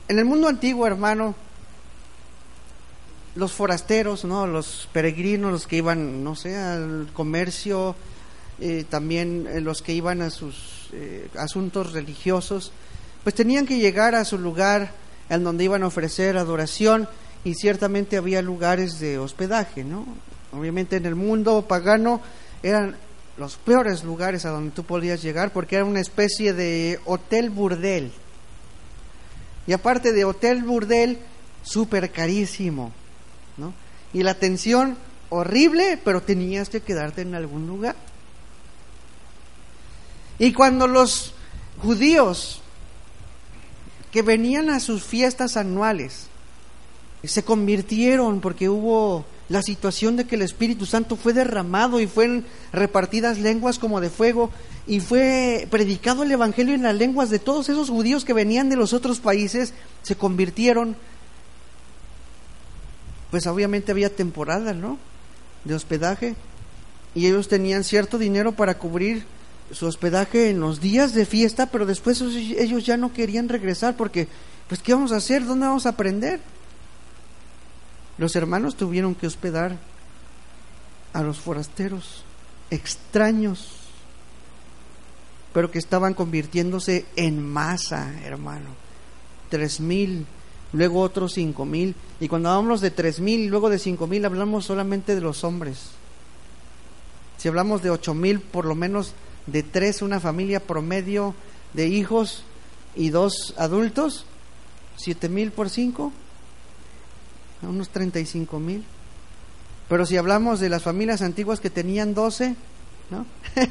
[0.08, 1.36] En el mundo antiguo, hermano,
[3.38, 4.47] los forasteros, ¿no?
[4.47, 7.95] los peregrinos, los que iban, no sé, al comercio,
[8.59, 12.71] eh, también eh, los que iban a sus eh, asuntos religiosos,
[13.23, 14.91] pues tenían que llegar a su lugar
[15.29, 17.07] en donde iban a ofrecer adoración
[17.43, 20.05] y ciertamente había lugares de hospedaje, ¿no?
[20.51, 22.21] Obviamente en el mundo pagano
[22.63, 22.95] eran
[23.38, 28.11] los peores lugares a donde tú podías llegar porque era una especie de hotel burdel.
[29.67, 31.19] Y aparte de hotel burdel,
[31.61, 32.93] súper carísimo,
[34.14, 34.97] Y la atención
[35.30, 37.95] horrible, pero tenías que quedarte en algún lugar.
[40.39, 41.34] Y cuando los
[41.82, 42.62] judíos
[44.12, 46.28] que venían a sus fiestas anuales
[47.24, 52.45] se convirtieron porque hubo la situación de que el Espíritu Santo fue derramado y fueron
[52.72, 54.51] repartidas lenguas como de fuego
[54.86, 58.76] y fue predicado el Evangelio en las lenguas de todos esos judíos que venían de
[58.76, 60.95] los otros países, se convirtieron.
[63.38, 64.97] Pues obviamente había temporada, ¿no?
[65.63, 66.33] De hospedaje
[67.13, 69.27] y ellos tenían cierto dinero para cubrir
[69.71, 74.27] su hospedaje en los días de fiesta, pero después ellos ya no querían regresar porque,
[74.67, 75.45] pues, ¿qué vamos a hacer?
[75.45, 76.39] ¿Dónde vamos a aprender?
[78.17, 79.77] Los hermanos tuvieron que hospedar
[81.13, 82.23] a los forasteros
[82.71, 83.69] extraños,
[85.53, 88.69] pero que estaban convirtiéndose en masa, hermano.
[89.51, 90.25] Tres mil,
[90.74, 94.26] luego otros cinco mil, y cuando hablamos de tres mil y luego de cinco mil,
[94.26, 95.91] hablamos solamente de los hombres.
[97.38, 99.13] Si hablamos de ocho mil, por lo menos
[99.45, 101.36] de tres, una familia promedio
[101.74, 102.43] de hijos
[102.95, 104.26] y dos adultos,
[104.97, 106.11] siete mil por cinco,
[107.61, 108.84] unos 35 mil.
[109.89, 112.55] Pero si hablamos de las familias antiguas que tenían 12,
[113.09, 113.26] ¿no?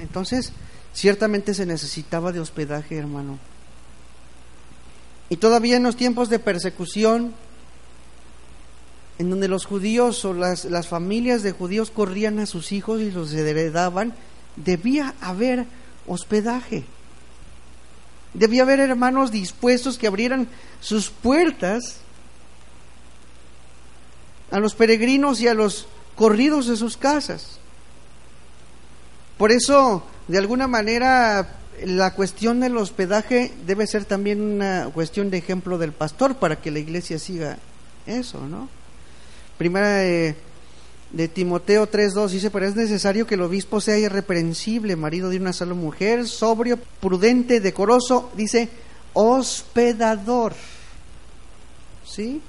[0.00, 0.52] Entonces,
[0.94, 3.38] ciertamente se necesitaba de hospedaje, hermano.
[5.30, 7.32] Y todavía en los tiempos de persecución,
[9.18, 13.32] en donde los judíos o las, familias de judíos corrían a sus hijos y los
[13.32, 14.12] heredaban,
[14.56, 15.66] debía haber
[16.08, 16.84] hospedaje.
[18.34, 20.48] Debía haber hermanos dispuestos que abrieran
[20.80, 21.98] sus puertas
[24.50, 27.60] a los peregrinos y a los corridos de sus casas.
[29.38, 35.38] Por eso, de alguna manera, la cuestión del hospedaje debe ser también una cuestión de
[35.38, 37.58] ejemplo del pastor para que la iglesia siga
[38.06, 38.68] eso, ¿no?
[39.58, 40.36] Primera de,
[41.12, 45.52] de Timoteo 3.2 dice, pero es necesario que el obispo sea irreprensible, marido de una
[45.52, 48.68] sola mujer, sobrio, prudente, decoroso, dice,
[49.12, 50.54] hospedador.
[52.06, 52.42] ¿Sí?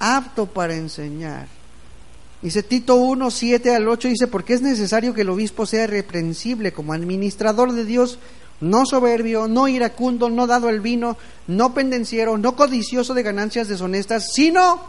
[0.00, 1.46] apto para enseñar.
[2.42, 6.72] Dice Tito 1, 7 al 8, dice, porque es necesario que el obispo sea reprensible
[6.72, 8.18] como administrador de Dios,
[8.60, 14.32] no soberbio, no iracundo, no dado al vino, no pendenciero, no codicioso de ganancias deshonestas,
[14.32, 14.80] sino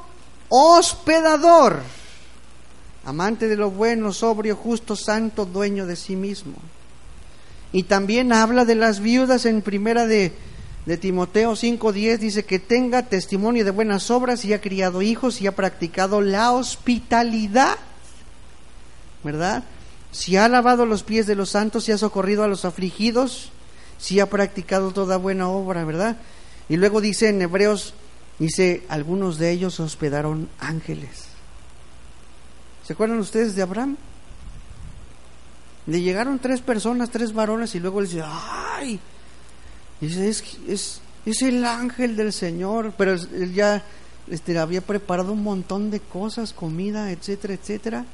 [0.49, 1.82] hospedador,
[3.05, 6.55] amante de lo bueno, sobrio, justo, santo, dueño de sí mismo.
[7.72, 10.34] Y también habla de las viudas en primera de
[10.86, 15.47] de Timoteo 5:10 dice que tenga testimonio de buenas obras y ha criado hijos y
[15.47, 17.78] ha practicado la hospitalidad,
[19.24, 19.63] ¿verdad?
[20.11, 23.51] Si ha lavado los pies de los santos, si ha socorrido a los afligidos,
[24.02, 26.18] si ha practicado toda buena obra, ¿verdad?
[26.68, 27.93] Y luego dice en Hebreos,
[28.39, 31.26] dice, algunos de ellos hospedaron ángeles.
[32.84, 33.97] ¿Se acuerdan ustedes de Abraham?
[35.86, 38.99] Le llegaron tres personas, tres varones, y luego dice, ¡ay!
[39.99, 43.84] dice, es, es, es el ángel del Señor, pero él ya
[44.32, 48.06] este, había preparado un montón de cosas, comida, etcétera, etcétera.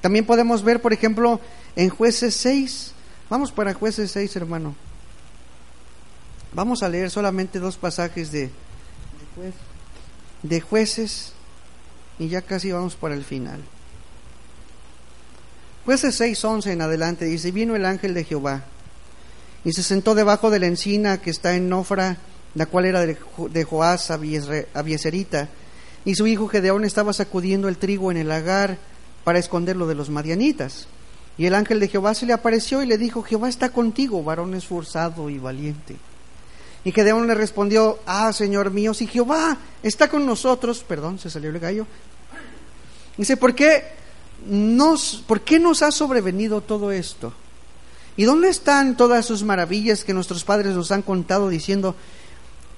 [0.00, 1.40] También podemos ver, por ejemplo,
[1.74, 2.92] en jueces 6,
[3.28, 4.76] vamos para jueces 6, hermano.
[6.56, 8.50] Vamos a leer solamente dos pasajes de,
[10.42, 11.34] de jueces
[12.18, 13.60] y ya casi vamos para el final.
[15.84, 18.64] Jueces 6, 11 en adelante dice, vino el ángel de Jehová
[19.66, 22.16] y se sentó debajo de la encina que está en Nofra,
[22.54, 25.50] la cual era de Joás Abieserita,
[26.06, 28.78] y su hijo Gedeón estaba sacudiendo el trigo en el lagar
[29.24, 30.88] para esconderlo de los madianitas.
[31.36, 34.54] Y el ángel de Jehová se le apareció y le dijo, Jehová está contigo, varón
[34.54, 35.96] esforzado y valiente.
[36.86, 41.50] Y Gedeón le respondió, ah, Señor mío, si Jehová está con nosotros, perdón, se salió
[41.50, 41.84] el gallo.
[43.16, 43.82] Dice, ¿por qué
[44.46, 47.32] nos, ¿por qué nos ha sobrevenido todo esto?
[48.16, 51.96] ¿Y dónde están todas sus maravillas que nuestros padres nos han contado diciendo,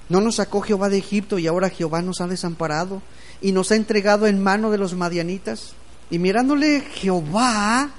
[0.09, 3.03] no nos sacó Jehová de Egipto y ahora Jehová nos ha desamparado
[3.43, 5.75] y nos ha entregado en mano de los madianitas?
[6.11, 7.91] Y mirándole Jehová,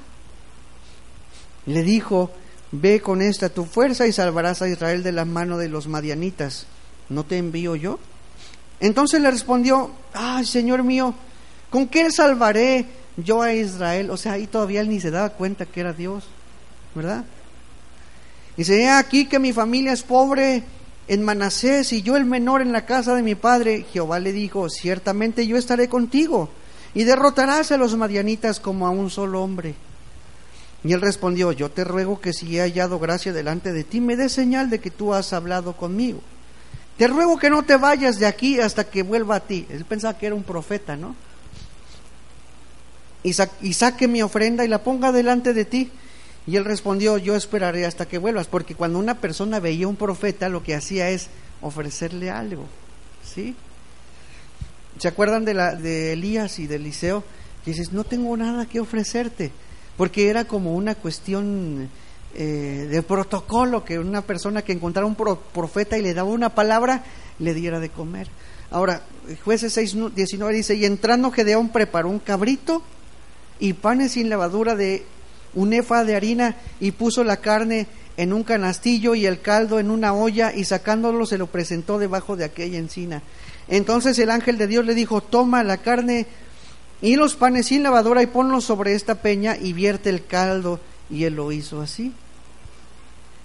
[1.67, 2.31] le dijo,
[2.71, 6.65] ve con esta tu fuerza y salvarás a Israel de la mano de los madianitas.
[7.09, 7.99] ¿No te envío yo?
[8.79, 11.13] Entonces le respondió, ay Señor mío,
[11.69, 12.85] ¿con qué salvaré
[13.17, 14.09] yo a Israel?
[14.11, 16.25] O sea, ahí todavía él ni se daba cuenta que era Dios.
[16.95, 17.23] ¿verdad?
[18.57, 20.63] Dice, aquí que mi familia es pobre
[21.07, 23.85] en Manasés y yo el menor en la casa de mi padre.
[23.93, 26.49] Jehová le dijo, ciertamente yo estaré contigo
[26.93, 29.75] y derrotarás a los madianitas como a un solo hombre.
[30.83, 34.15] Y él respondió, yo te ruego que si he hallado gracia delante de ti, me
[34.15, 36.21] dé señal de que tú has hablado conmigo.
[36.97, 39.65] Te ruego que no te vayas de aquí hasta que vuelva a ti.
[39.69, 41.15] Él pensaba que era un profeta, ¿no?
[43.23, 45.91] Y, saque mi ofrenda y la ponga delante de ti.
[46.47, 50.49] Y él respondió, yo esperaré hasta que vuelvas, porque cuando una persona veía un profeta,
[50.49, 51.27] lo que hacía es
[51.61, 52.65] ofrecerle algo,
[53.23, 53.55] ¿sí?
[54.97, 57.23] ¿Se acuerdan de, la, de Elías y de Eliseo?
[57.65, 59.51] Y dices, no tengo nada que ofrecerte,
[59.99, 61.89] porque era como una cuestión
[62.33, 67.03] eh, de protocolo que una persona que encontrara un profeta y le daba una palabra,
[67.37, 68.29] le diera de comer.
[68.71, 69.01] Ahora,
[69.43, 72.81] jueces 6, 19 dice, y entrando Gedeón preparó un cabrito
[73.59, 75.03] y panes sin levadura de
[75.53, 77.85] un efa de harina y puso la carne
[78.15, 82.37] en un canastillo y el caldo en una olla y sacándolo se lo presentó debajo
[82.37, 83.21] de aquella encina.
[83.67, 86.25] Entonces el ángel de Dios le dijo, toma la carne
[87.01, 90.79] y los panes sin lavadora y ponlos sobre esta peña y vierte el caldo.
[91.09, 92.13] Y él lo hizo así.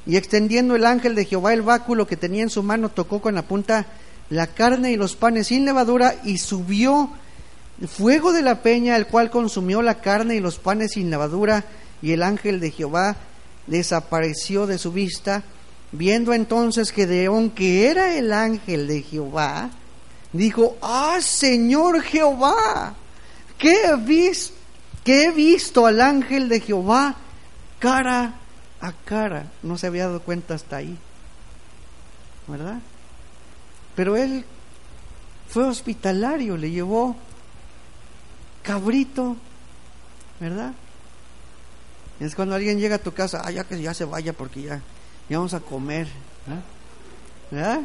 [0.07, 3.35] Y extendiendo el ángel de Jehová el báculo que tenía en su mano, tocó con
[3.35, 3.87] la punta
[4.29, 7.11] la carne y los panes sin levadura y subió
[7.87, 11.65] fuego de la peña, el cual consumió la carne y los panes sin levadura.
[12.03, 13.17] Y el ángel de Jehová
[13.67, 15.43] desapareció de su vista.
[15.93, 19.71] Viendo entonces que Deón, que era el ángel de Jehová,
[20.33, 22.97] dijo, ah, Señor Jehová,
[23.65, 24.55] que he visto,
[25.05, 27.17] que he visto al ángel de Jehová
[27.79, 28.35] cara
[28.79, 29.51] a cara.
[29.63, 30.99] No se había dado cuenta hasta ahí,
[32.47, 32.79] ¿verdad?
[33.97, 34.45] Pero él
[35.49, 37.17] fue hospitalario, le llevó
[38.63, 39.37] cabrito,
[40.41, 40.75] ¿verdad?
[42.21, 44.83] Es cuando alguien llega a tu casa, ah, ya que ya se vaya porque ya,
[45.31, 46.07] ya vamos a comer,
[47.51, 47.81] ¿verdad?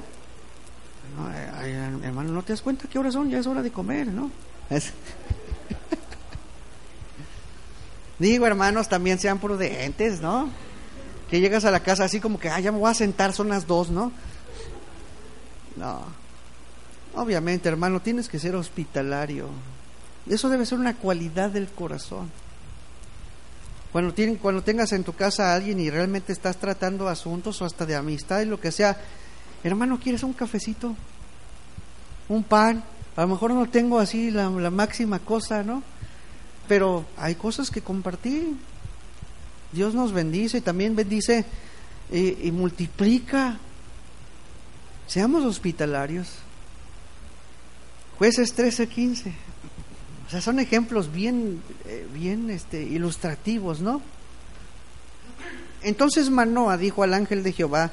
[1.16, 3.30] No, eh, hermano, ¿no te das cuenta qué horas son?
[3.30, 4.30] Ya es hora de comer, ¿no?
[8.20, 10.50] Digo, hermanos, también sean prudentes, ¿no?
[11.30, 13.50] Que llegas a la casa así como que, ah, ya me voy a sentar, son
[13.50, 14.12] las dos, ¿no?
[15.76, 16.02] No.
[17.16, 19.48] Obviamente, hermano, tienes que ser hospitalario.
[20.28, 22.30] Eso debe ser una cualidad del corazón.
[23.92, 27.66] Cuando, tienen, cuando tengas en tu casa a alguien y realmente estás tratando asuntos o
[27.66, 28.96] hasta de amistad y lo que sea,
[29.64, 30.96] hermano, ¿quieres un cafecito?
[32.28, 32.84] Un pan.
[33.16, 35.82] A lo mejor no tengo así la, máxima cosa, ¿no?
[36.70, 38.56] Pero hay cosas que compartir.
[39.74, 41.44] Dios nos bendice y también bendice
[42.10, 43.58] y, y multiplica.
[45.08, 46.30] Seamos hospitalarios.
[48.18, 49.34] Jueces 13, 15.
[50.28, 54.00] O sea, son ejemplos bien, eh, bien este, ilustrativos, ¿no?
[55.82, 57.92] Entonces Manoa dijo al ángel de Jehová,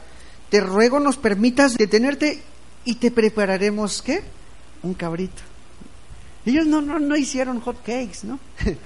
[0.51, 2.43] te ruego nos permitas detenerte
[2.85, 4.23] y te prepararemos, ¿qué?
[4.83, 5.56] Un cabrito.
[6.47, 8.39] Ellos no, no, no hicieron hot cakes, ¿no?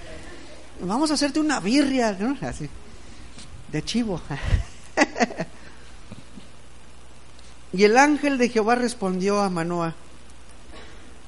[0.80, 2.36] Vamos a hacerte una birria, ¿no?
[2.40, 2.68] Así,
[3.70, 4.18] de chivo.
[7.74, 9.94] y el ángel de Jehová respondió a Manoa,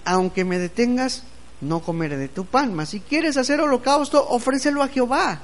[0.06, 1.24] aunque me detengas,
[1.60, 5.42] no comeré de tu pan, mas si quieres hacer holocausto, ofrécelo a Jehová.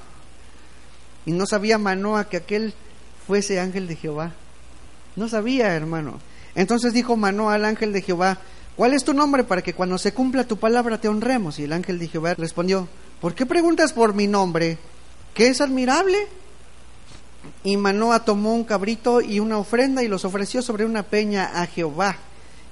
[1.27, 2.73] Y no sabía Manoa que aquel
[3.27, 4.33] fuese ángel de Jehová.
[5.17, 6.19] No sabía, hermano.
[6.55, 8.39] Entonces dijo Manoa al ángel de Jehová,
[8.79, 11.59] ¿cuál es tu nombre para que cuando se cumpla tu palabra te honremos?
[11.59, 12.87] Y el ángel de Jehová respondió,
[13.21, 14.79] ¿por qué preguntas por mi nombre?
[15.35, 16.17] ¿Qué es admirable?
[17.65, 21.67] Y Manoa tomó un cabrito y una ofrenda y los ofreció sobre una peña a
[21.67, 22.19] Jehová.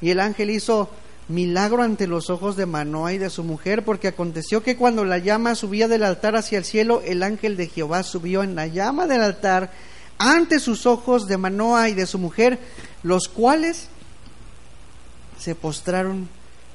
[0.00, 0.88] Y el ángel hizo
[1.28, 5.18] milagro ante los ojos de Manoa y de su mujer, porque aconteció que cuando la
[5.18, 9.08] llama subía del altar hacia el cielo, el ángel de Jehová subió en la llama
[9.08, 9.72] del altar
[10.18, 12.60] ante sus ojos de Manoa y de su mujer,
[13.02, 13.88] los cuales
[15.38, 16.28] se postraron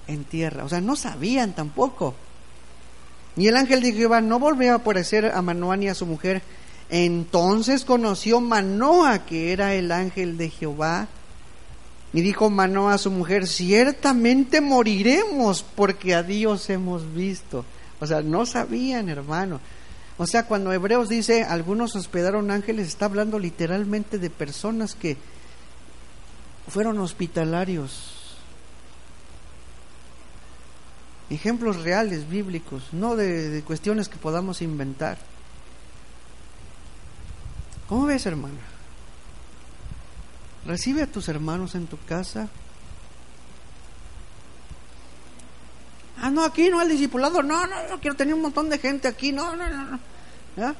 [0.08, 0.64] en tierra.
[0.64, 2.16] O sea, no sabían tampoco.
[3.38, 6.42] Y el ángel de Jehová no volvió a aparecer a Manoa ni a su mujer.
[6.90, 11.08] Entonces conoció Manoa que era el ángel de Jehová
[12.14, 17.64] y dijo Manoa a su mujer, ciertamente moriremos porque a Dios hemos visto.
[18.02, 19.62] O sea, no sabían, hermano.
[20.18, 25.18] O sea, cuando Hebreos dice, algunos hospedaron ángeles, está hablando literalmente de personas que
[26.68, 28.21] fueron hospitalarios.
[31.32, 35.18] Ejemplos reales, bíblicos, no de, cuestiones que podamos inventar.
[37.88, 38.58] ¿Cómo ves, hermano?
[40.66, 42.50] Recibe a tus hermanos en tu casa.
[46.18, 49.08] Ah, no, aquí no, el discipulado, no, no, no, quiero tener un montón de gente
[49.08, 50.00] aquí, no, no, no,
[50.58, 50.76] no.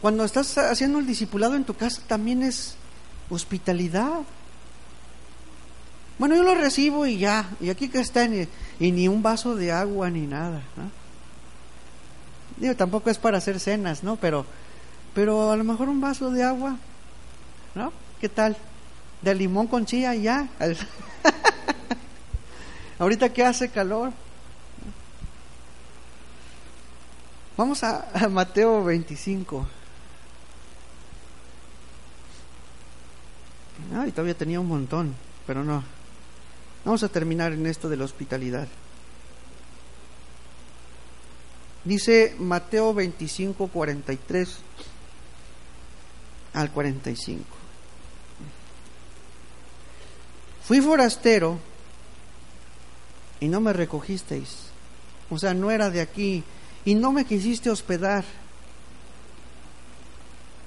[0.00, 2.74] Cuando estás haciendo el discipulado en tu casa también es
[3.28, 4.22] hospitalidad.
[6.18, 8.48] Bueno, yo lo recibo y ya, y aquí que está, y,
[8.80, 10.62] ni un vaso de agua ni nada.
[12.56, 14.16] Digo, tampoco es para hacer cenas, ¿no?
[14.16, 14.44] Pero,
[15.14, 16.76] pero a lo mejor un vaso de agua,
[17.76, 17.92] ¿no?
[18.20, 18.56] ¿Qué tal?
[19.22, 20.48] De limón con chía ya.
[22.98, 24.12] Ahorita que hace calor.
[27.56, 29.68] Vamos a, a Mateo 25.
[33.96, 35.14] Ay, todavía tenía un montón,
[35.46, 35.97] pero no.
[36.88, 38.66] Vamos a terminar en esto de la hospitalidad.
[41.84, 44.56] Dice Mateo 25, 43
[46.54, 47.44] al 45.
[50.64, 51.58] Fui forastero
[53.38, 54.70] y no me recogisteis.
[55.28, 56.42] O sea, no era de aquí
[56.86, 58.24] y no me quisiste hospedar.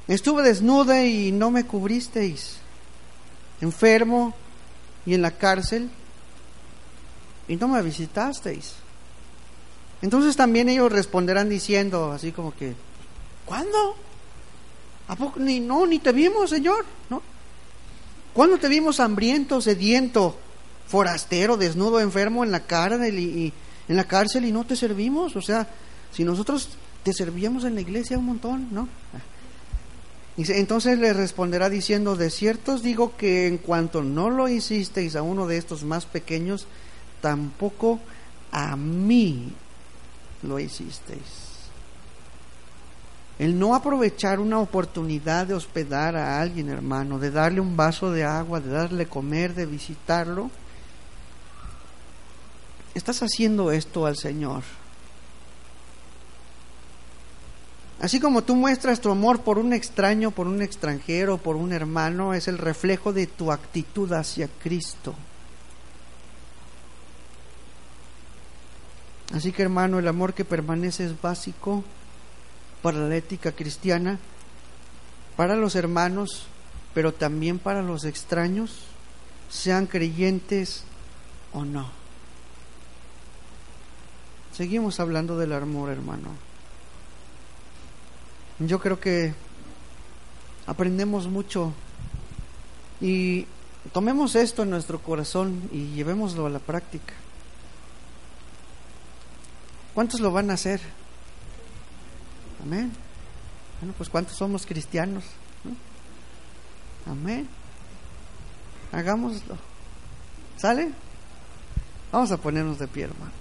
[0.08, 2.58] Estuve desnuda y no me cubristeis.
[3.60, 4.36] Enfermo
[5.08, 5.90] y en la cárcel
[7.52, 8.76] y no me visitasteis.
[10.02, 12.74] Entonces también ellos responderán diciendo así como que,
[13.46, 13.98] ¿cuándo?
[15.36, 17.22] Ni, no, ni te vimos, Señor, ¿no?
[18.34, 20.38] ¿Cuándo te vimos hambriento, sediento,
[20.88, 23.52] forastero, desnudo, enfermo en la cárcel y,
[23.90, 25.36] en la cárcel y no te servimos?
[25.36, 25.68] O sea,
[26.14, 26.70] si nosotros
[27.04, 28.88] te servíamos en la iglesia un montón, ¿no?
[30.38, 35.48] Entonces le responderá diciendo, de cierto digo que en cuanto no lo hicisteis a uno
[35.48, 36.66] de estos más pequeños,
[37.22, 38.00] tampoco
[38.52, 39.54] a mí
[40.44, 41.52] lo hicisteis.
[43.40, 48.24] El no aprovechar una oportunidad de hospedar a alguien, hermano, de darle un vaso de
[48.24, 50.52] agua, de darle comer, de visitarlo,
[52.94, 54.64] estás haciendo esto al Señor.
[58.00, 62.34] Así como tú muestras tu amor por un extraño, por un extranjero, por un hermano,
[62.34, 65.16] es el reflejo de tu actitud hacia Cristo.
[69.34, 71.84] Así que hermano, el amor que permanece es básico
[72.82, 74.20] para la ética cristiana,
[75.38, 76.48] para los hermanos,
[76.94, 78.84] pero también para los extraños,
[79.50, 80.84] sean creyentes
[81.54, 81.90] o no.
[84.54, 86.30] Seguimos hablando del amor, hermano.
[88.60, 89.34] Yo creo que
[90.68, 91.74] aprendemos mucho
[93.00, 93.48] y
[93.94, 97.14] tomemos esto en nuestro corazón y llevémoslo a la práctica.
[99.94, 100.80] ¿Cuántos lo van a hacer?
[102.64, 102.92] Amén.
[103.80, 105.24] Bueno, pues ¿cuántos somos cristianos?
[107.06, 107.48] Amén.
[108.92, 109.58] Hagámoslo.
[110.58, 110.92] ¿Sale?
[112.12, 113.32] Vamos a ponernos de pie, hermano.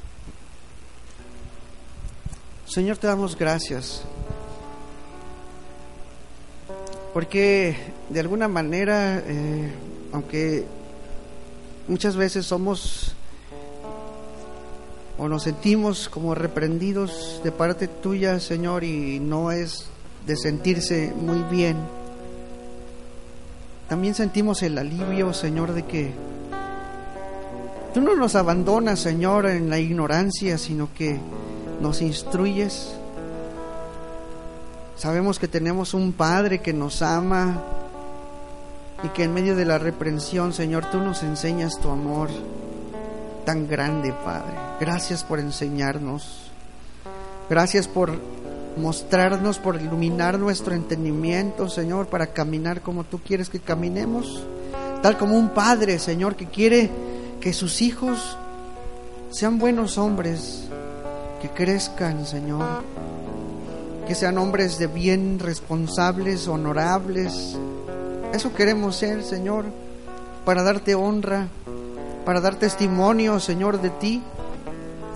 [2.66, 4.02] Señor, te damos gracias.
[7.12, 7.76] Porque
[8.08, 9.72] de alguna manera, eh,
[10.12, 10.64] aunque
[11.88, 13.14] muchas veces somos
[15.20, 19.84] o nos sentimos como reprendidos de parte tuya, Señor, y no es
[20.26, 21.76] de sentirse muy bien.
[23.86, 26.14] También sentimos el alivio, Señor, de que
[27.92, 31.20] tú no nos abandonas, Señor, en la ignorancia, sino que
[31.82, 32.94] nos instruyes.
[34.96, 37.62] Sabemos que tenemos un Padre que nos ama
[39.04, 42.30] y que en medio de la reprensión, Señor, tú nos enseñas tu amor
[43.44, 44.54] tan grande, Padre.
[44.80, 46.50] Gracias por enseñarnos.
[47.48, 48.12] Gracias por
[48.76, 54.44] mostrarnos, por iluminar nuestro entendimiento, Señor, para caminar como tú quieres que caminemos.
[55.02, 56.90] Tal como un padre, Señor, que quiere
[57.40, 58.36] que sus hijos
[59.30, 60.64] sean buenos hombres,
[61.40, 62.82] que crezcan, Señor,
[64.06, 67.56] que sean hombres de bien, responsables, honorables.
[68.32, 69.64] Eso queremos ser, Señor,
[70.44, 71.48] para darte honra,
[72.24, 74.22] para dar testimonio, Señor, de ti,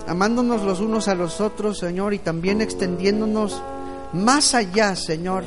[0.07, 3.61] amándonos los unos a los otros, Señor, y también extendiéndonos
[4.13, 5.43] más allá, Señor,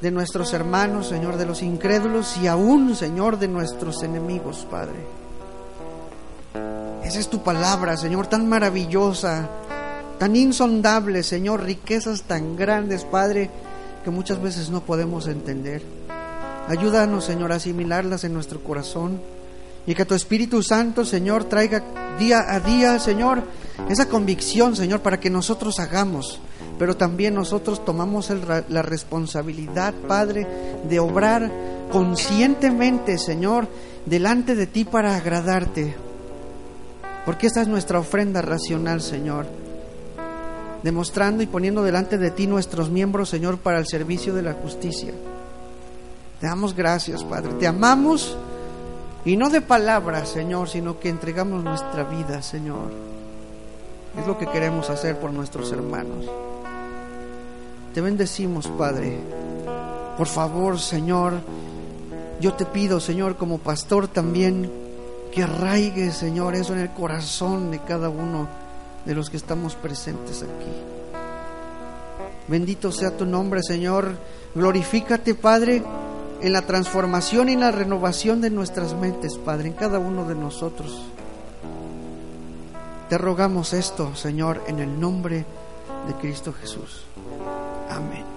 [0.00, 5.06] de nuestros hermanos, Señor, de los incrédulos y aún, Señor, de nuestros enemigos, Padre.
[7.04, 9.48] Esa es tu palabra, Señor, tan maravillosa,
[10.18, 13.50] tan insondable, Señor, riquezas tan grandes, Padre,
[14.04, 15.82] que muchas veces no podemos entender.
[16.68, 19.20] Ayúdanos, Señor, a asimilarlas en nuestro corazón
[19.86, 21.82] y que tu Espíritu Santo, Señor, traiga
[22.18, 23.42] día a día, Señor,
[23.88, 26.40] esa convicción, Señor, para que nosotros hagamos,
[26.78, 28.30] pero también nosotros tomamos
[28.68, 30.46] la responsabilidad, Padre,
[30.88, 31.50] de obrar
[31.92, 33.68] conscientemente, Señor,
[34.06, 35.94] delante de ti para agradarte.
[37.24, 39.46] Porque esta es nuestra ofrenda racional, Señor.
[40.82, 45.12] Demostrando y poniendo delante de ti nuestros miembros, Señor, para el servicio de la justicia.
[46.40, 47.54] Te damos gracias, Padre.
[47.54, 48.36] Te amamos
[49.26, 52.92] y no de palabras, Señor, sino que entregamos nuestra vida, Señor.
[54.16, 56.26] Es lo que queremos hacer por nuestros hermanos.
[57.92, 59.18] Te bendecimos, Padre.
[60.16, 61.34] Por favor, Señor,
[62.40, 64.70] yo te pido, Señor, como pastor también,
[65.32, 68.46] que arraigue, Señor, eso en el corazón de cada uno
[69.04, 70.70] de los que estamos presentes aquí.
[72.46, 74.12] Bendito sea tu nombre, Señor.
[74.54, 75.82] Glorifícate, Padre,
[76.40, 80.34] en la transformación y en la renovación de nuestras mentes, Padre, en cada uno de
[80.34, 81.02] nosotros.
[83.08, 85.44] Te rogamos esto, Señor, en el nombre
[86.06, 87.04] de Cristo Jesús.
[87.90, 88.35] Amén.